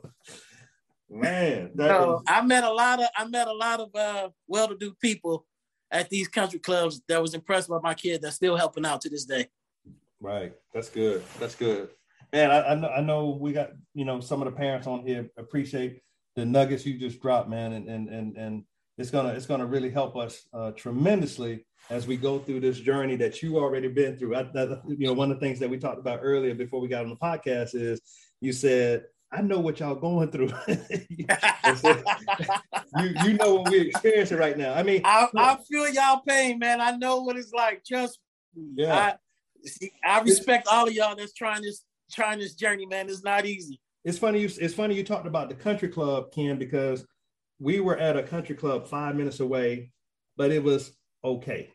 Man, 1.10 1.72
so 1.78 2.18
is... 2.18 2.22
I 2.28 2.42
met 2.42 2.64
a 2.64 2.72
lot 2.72 3.00
of 3.02 3.08
I 3.16 3.26
met 3.26 3.48
a 3.48 3.54
lot 3.54 3.80
of 3.80 3.96
uh, 3.96 4.30
well-to-do 4.48 4.94
people 5.02 5.46
at 5.92 6.10
these 6.10 6.28
country 6.28 6.60
clubs 6.60 7.02
that 7.08 7.22
was 7.22 7.34
impressed 7.34 7.70
by 7.70 7.80
my 7.82 7.94
kid 7.94 8.22
that's 8.22 8.36
still 8.36 8.56
helping 8.56 8.86
out 8.86 9.02
to 9.02 9.10
this 9.10 9.26
day. 9.26 9.48
Right. 10.20 10.54
That's 10.74 10.90
good. 10.90 11.24
That's 11.40 11.56
good. 11.56 11.90
Man, 12.34 12.52
I, 12.52 12.72
I 12.72 12.76
know 12.76 12.90
I 12.90 13.02
know 13.02 13.30
we 13.40 13.54
got, 13.54 13.72
you 13.94 14.06
know, 14.06 14.20
some 14.20 14.42
of 14.42 14.46
the 14.46 14.58
parents 14.58 14.88
on 14.88 15.06
here 15.06 15.30
appreciate 15.38 16.02
the 16.36 16.46
nuggets 16.46 16.86
you 16.86 16.98
just 16.98 17.22
dropped, 17.22 17.50
man. 17.50 17.74
And 17.74 17.88
and 17.88 18.10
and 18.10 18.38
and 18.38 18.64
it's 18.98 19.12
gonna 19.12 19.30
it's 19.30 19.46
gonna 19.46 19.66
really 19.66 19.90
help 19.90 20.16
us 20.16 20.48
uh, 20.54 20.72
tremendously 20.72 21.66
as 21.90 22.08
we 22.08 22.18
go 22.18 22.40
through 22.40 22.62
this 22.62 22.80
journey 22.80 23.16
that 23.18 23.42
you 23.44 23.58
already 23.58 23.88
been 23.88 24.18
through. 24.18 24.36
I, 24.36 24.44
that, 24.54 24.82
you 24.88 25.08
know, 25.08 25.14
one 25.14 25.32
of 25.32 25.40
the 25.40 25.46
things 25.46 25.60
that 25.60 25.70
we 25.70 25.78
talked 25.78 26.00
about 26.00 26.20
earlier 26.22 26.56
before 26.56 26.80
we 26.80 26.88
got 26.88 27.04
on 27.04 27.10
the 27.10 27.16
podcast 27.16 27.76
is 27.76 28.02
you 28.42 28.54
said 28.54 29.06
I 29.32 29.42
know 29.42 29.60
what 29.60 29.80
y'all 29.80 29.96
going 29.96 30.32
through. 30.32 30.50
so, 30.50 30.64
you 33.00 33.14
you 33.24 33.34
know 33.34 33.56
what 33.56 33.72
we're 33.72 33.88
experiencing 33.88 34.38
right 34.38 34.58
now. 34.58 34.74
I 34.74 34.84
mean, 34.84 35.02
I, 35.04 35.28
I 35.36 35.58
feel 35.70 35.90
y'all 35.90 36.22
pain, 36.26 36.60
man. 36.60 36.80
I 36.80 36.92
know 36.92 37.22
what 37.22 37.36
it's 37.36 37.52
like. 37.52 37.84
Trust 37.86 38.20
me. 38.56 38.84
Yeah. 38.84 38.96
I, 38.96 39.90
I 40.06 40.22
respect 40.22 40.68
all 40.72 40.88
of 40.88 40.94
y'all 40.94 41.16
that's 41.16 41.34
trying 41.34 41.64
this 41.64 41.84
trying 42.12 42.40
this 42.40 42.54
journey, 42.54 42.86
man. 42.86 43.10
It's 43.10 43.24
not 43.24 43.46
easy. 43.46 43.82
It's 44.06 44.18
funny. 44.18 44.40
You, 44.40 44.50
it's 44.62 44.74
funny 44.74 44.96
you 44.96 45.04
talked 45.04 45.28
about 45.28 45.50
the 45.50 45.56
country 45.56 45.90
club, 45.90 46.32
Ken, 46.32 46.58
because 46.58 47.06
we 47.66 47.80
were 47.80 47.98
at 47.98 48.16
a 48.16 48.22
country 48.22 48.56
club 48.56 48.88
five 48.88 49.16
minutes 49.16 49.40
away, 49.40 49.92
but 50.38 50.52
it 50.52 50.64
was 50.64 50.96
okay. 51.24 51.72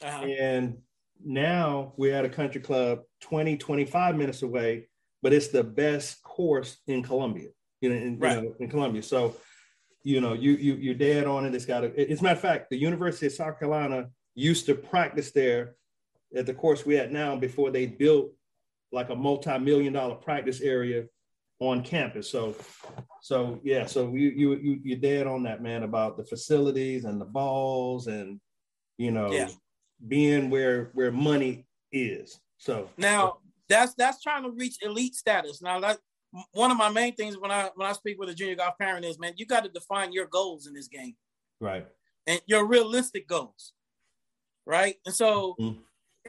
Uh-huh. 0.00 0.24
And 0.24 0.78
now 1.24 1.92
we're 1.96 2.14
at 2.14 2.24
a 2.24 2.28
country 2.28 2.60
club 2.60 3.00
20, 3.22 3.56
25 3.56 4.14
minutes 4.14 4.42
away, 4.42 4.88
but 5.20 5.32
it's 5.32 5.48
the 5.48 5.64
best 5.64 6.22
course 6.22 6.76
in 6.86 7.02
Columbia, 7.02 7.48
you 7.80 7.90
know, 7.90 7.96
in, 7.96 8.18
right. 8.20 8.36
you 8.36 8.42
know, 8.42 8.54
in 8.60 8.68
Columbia. 8.68 9.02
So, 9.02 9.34
you 10.04 10.20
know, 10.20 10.34
you 10.34 10.52
you 10.52 10.76
you're 10.76 10.94
dead 10.94 11.26
on 11.26 11.44
it. 11.44 11.52
It's 11.52 11.66
got 11.66 11.82
a, 11.82 12.10
as 12.10 12.20
a 12.20 12.22
matter 12.22 12.36
of 12.36 12.40
fact, 12.40 12.70
the 12.70 12.76
University 12.76 13.26
of 13.26 13.32
South 13.32 13.58
Carolina 13.58 14.10
used 14.36 14.66
to 14.66 14.76
practice 14.76 15.32
there 15.32 15.74
at 16.36 16.46
the 16.46 16.54
course 16.54 16.86
we 16.86 16.96
at 16.96 17.10
now 17.10 17.34
before 17.34 17.72
they 17.72 17.86
built 17.86 18.30
like 18.92 19.10
a 19.10 19.16
multi-million 19.16 19.94
dollar 19.94 20.14
practice 20.14 20.60
area 20.60 21.06
on 21.60 21.82
campus. 21.82 22.30
So, 22.30 22.54
so 23.20 23.60
yeah, 23.62 23.86
so 23.86 24.12
you 24.14 24.30
you 24.30 24.56
you 24.56 24.80
you're 24.82 24.98
dead 24.98 25.26
on 25.26 25.42
that, 25.44 25.62
man, 25.62 25.82
about 25.82 26.16
the 26.16 26.24
facilities 26.24 27.04
and 27.04 27.20
the 27.20 27.24
balls 27.24 28.06
and 28.06 28.40
you 28.96 29.10
know 29.10 29.30
yeah. 29.30 29.48
being 30.06 30.50
where 30.50 30.90
where 30.94 31.12
money 31.12 31.66
is. 31.92 32.40
So 32.58 32.88
now 32.96 33.38
that's 33.68 33.94
that's 33.94 34.22
trying 34.22 34.44
to 34.44 34.50
reach 34.50 34.76
elite 34.82 35.14
status. 35.14 35.62
Now 35.62 35.80
that 35.80 35.98
one 36.52 36.70
of 36.70 36.76
my 36.76 36.90
main 36.90 37.14
things 37.14 37.38
when 37.38 37.50
I 37.50 37.70
when 37.74 37.88
I 37.88 37.92
speak 37.92 38.18
with 38.18 38.28
a 38.28 38.34
junior 38.34 38.56
golf 38.56 38.78
parent 38.78 39.04
is, 39.04 39.18
man, 39.18 39.34
you 39.36 39.46
got 39.46 39.64
to 39.64 39.70
define 39.70 40.12
your 40.12 40.26
goals 40.26 40.66
in 40.66 40.74
this 40.74 40.88
game, 40.88 41.16
right? 41.60 41.86
And 42.26 42.40
your 42.46 42.66
realistic 42.66 43.26
goals, 43.26 43.72
right? 44.66 44.96
And 45.06 45.14
so 45.14 45.56
mm-hmm. 45.60 45.80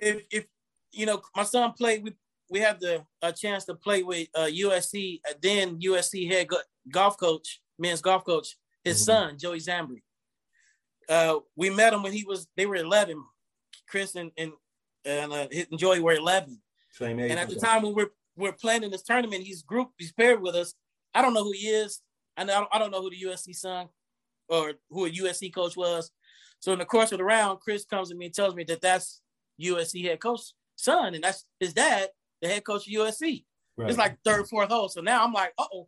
if 0.01 0.23
if 0.31 0.45
you 0.91 1.05
know 1.05 1.21
my 1.35 1.43
son 1.43 1.73
played, 1.73 2.03
we 2.03 2.13
we 2.49 2.59
had 2.59 2.79
the 2.79 3.03
a 3.21 3.31
chance 3.31 3.65
to 3.65 3.75
play 3.75 4.03
with 4.03 4.27
uh, 4.35 4.49
USC, 4.51 5.21
uh, 5.29 5.33
then 5.41 5.79
USC 5.79 6.29
head 6.29 6.47
golf 6.91 7.17
coach, 7.17 7.62
men's 7.77 8.01
golf 8.01 8.25
coach, 8.25 8.57
his 8.83 8.97
mm-hmm. 8.97 9.27
son 9.29 9.38
Joey 9.38 9.59
Zambri. 9.59 10.01
Uh, 11.07 11.39
we 11.55 11.69
met 11.69 11.93
him 11.93 12.03
when 12.03 12.13
he 12.13 12.23
was 12.23 12.47
they 12.57 12.65
were 12.65 12.75
11. 12.75 13.23
Chris 13.88 14.15
and 14.15 14.31
and, 14.38 14.51
and, 15.05 15.31
uh, 15.31 15.47
and 15.51 15.79
Joey 15.79 15.99
were 15.99 16.13
11. 16.13 16.59
Same 16.91 17.19
age. 17.19 17.31
And 17.31 17.39
at 17.39 17.49
the 17.49 17.55
time 17.55 17.83
when 17.83 17.93
we're 17.93 18.12
we're 18.35 18.53
playing 18.53 18.83
in 18.83 18.91
this 18.91 19.03
tournament, 19.03 19.43
he's 19.43 19.62
group 19.62 19.89
he's 19.97 20.12
paired 20.12 20.41
with 20.41 20.55
us. 20.55 20.73
I 21.13 21.21
don't 21.21 21.33
know 21.33 21.43
who 21.43 21.53
he 21.53 21.67
is. 21.67 22.01
I 22.35 22.43
know 22.43 22.67
I 22.71 22.79
don't 22.79 22.91
know 22.91 23.01
who 23.01 23.09
the 23.09 23.23
USC 23.23 23.55
son 23.55 23.89
or 24.47 24.73
who 24.89 25.05
a 25.05 25.09
USC 25.09 25.53
coach 25.53 25.77
was. 25.77 26.12
So 26.59 26.73
in 26.73 26.79
the 26.79 26.85
course 26.85 27.12
of 27.12 27.19
the 27.19 27.23
round, 27.23 27.59
Chris 27.62 27.85
comes 27.85 28.09
to 28.09 28.15
me 28.15 28.25
and 28.25 28.33
tells 28.33 28.55
me 28.55 28.63
that 28.65 28.81
that's 28.81 29.21
USC 29.62 30.03
head 30.03 30.19
coach 30.19 30.41
son, 30.75 31.13
and 31.13 31.23
that's 31.23 31.45
his 31.59 31.73
dad 31.73 32.09
the 32.41 32.47
head 32.47 32.63
coach 32.63 32.88
of 32.88 32.93
USC. 32.93 33.45
Right. 33.78 33.89
It's 33.89 33.97
like 33.97 34.17
third, 34.25 34.47
fourth 34.47 34.69
hole. 34.69 34.89
So 34.89 35.02
now 35.02 35.23
I'm 35.23 35.34
like, 35.34 35.54
oh, 35.58 35.88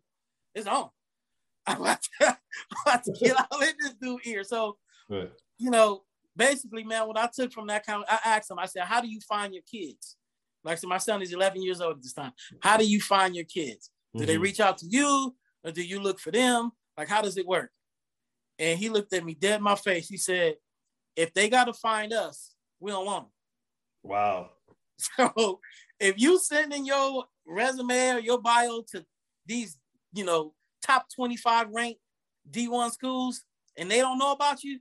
it's 0.56 0.68
on. 0.68 0.90
I'm 1.68 1.82
about 1.82 2.02
to, 2.02 2.28
I'm 2.28 2.36
about 2.86 3.04
to 3.04 3.12
get 3.12 3.36
all 3.52 3.62
in 3.62 3.74
this 3.80 3.94
dude 4.02 4.26
ear. 4.26 4.44
So, 4.44 4.78
right. 5.10 5.32
you 5.58 5.70
know, 5.70 6.04
basically, 6.36 6.84
man, 6.84 7.08
what 7.08 7.18
I 7.18 7.30
took 7.34 7.52
from 7.52 7.68
that 7.68 7.86
kind, 7.86 8.04
I 8.10 8.20
asked 8.26 8.50
him, 8.50 8.60
I 8.60 8.66
said, 8.66 8.84
how 8.84 9.02
do 9.02 9.08
you 9.08 9.20
find 9.22 9.54
your 9.54 9.64
kids? 9.70 10.16
Like, 10.64 10.78
so 10.78 10.88
my 10.88 10.98
son 10.98 11.22
is 11.22 11.34
11 11.34 11.62
years 11.62 11.82
old 11.82 11.98
at 11.98 12.04
this 12.04 12.14
time. 12.14 12.32
How 12.62 12.78
do 12.78 12.86
you 12.86 13.02
find 13.02 13.36
your 13.36 13.46
kids? 13.46 13.90
Do 14.14 14.20
mm-hmm. 14.20 14.28
they 14.28 14.38
reach 14.38 14.60
out 14.60 14.78
to 14.80 14.86
you 14.88 15.36
or 15.64 15.72
do 15.72 15.84
you 15.84 16.00
look 16.00 16.20
for 16.20 16.32
them? 16.32 16.72
Like, 16.98 17.08
how 17.08 17.22
does 17.22 17.38
it 17.38 17.48
work? 17.48 17.72
And 18.60 18.78
he 18.78 18.90
looked 18.90 19.14
at 19.14 19.26
me 19.26 19.34
dead 19.34 19.58
in 19.58 19.64
my 19.64 19.76
face. 19.76 20.08
He 20.08 20.18
said, 20.18 20.56
if 21.16 21.34
they 21.34 21.50
got 21.50 21.66
to 21.66 21.74
find 21.74 22.14
us, 22.14 22.54
we 22.80 22.92
don't 22.92 23.06
want 23.06 23.26
them. 23.26 23.32
Wow. 24.04 24.50
So 25.18 25.60
if 26.02 26.20
you 26.20 26.40
send 26.40 26.74
in 26.74 26.86
your 26.86 27.26
resume 27.46 28.10
or 28.10 28.20
your 28.20 28.42
bio 28.42 28.82
to 28.92 29.06
these, 29.46 29.78
you 30.14 30.26
know, 30.26 30.54
top 30.82 31.06
25 31.16 31.70
ranked 31.72 32.02
D1 32.50 32.92
schools 32.92 33.44
and 33.78 33.90
they 33.90 34.00
don't 34.00 34.18
know 34.18 34.32
about 34.32 34.64
you, 34.64 34.80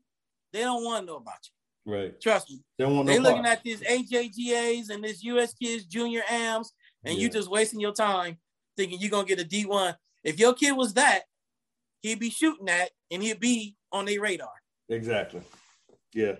they 0.52 0.60
don't 0.60 0.84
want 0.84 1.02
to 1.02 1.06
know 1.06 1.18
about 1.18 1.38
you. 1.44 1.92
Right. 1.92 2.20
Trust 2.20 2.50
me. 2.50 2.62
They 2.78 2.84
want 2.84 3.06
They're 3.06 3.20
looking 3.20 3.46
at 3.46 3.62
these 3.62 3.80
AJGAs 3.80 4.90
and 4.90 5.04
this 5.04 5.22
US 5.24 5.54
Kids 5.54 5.84
Junior 5.84 6.22
AMs, 6.28 6.72
and 7.04 7.14
yeah. 7.14 7.22
you 7.22 7.30
just 7.30 7.50
wasting 7.50 7.80
your 7.80 7.92
time 7.92 8.38
thinking 8.76 8.98
you're 9.00 9.10
gonna 9.10 9.26
get 9.26 9.40
a 9.40 9.44
D1. 9.44 9.94
If 10.24 10.38
your 10.38 10.54
kid 10.54 10.72
was 10.72 10.94
that, 10.94 11.22
he'd 12.02 12.18
be 12.18 12.30
shooting 12.30 12.66
that 12.66 12.90
and 13.10 13.22
he'd 13.22 13.40
be 13.40 13.76
on 13.92 14.04
their 14.04 14.20
radar. 14.20 14.52
Exactly. 14.88 15.40
Yeah. 16.14 16.36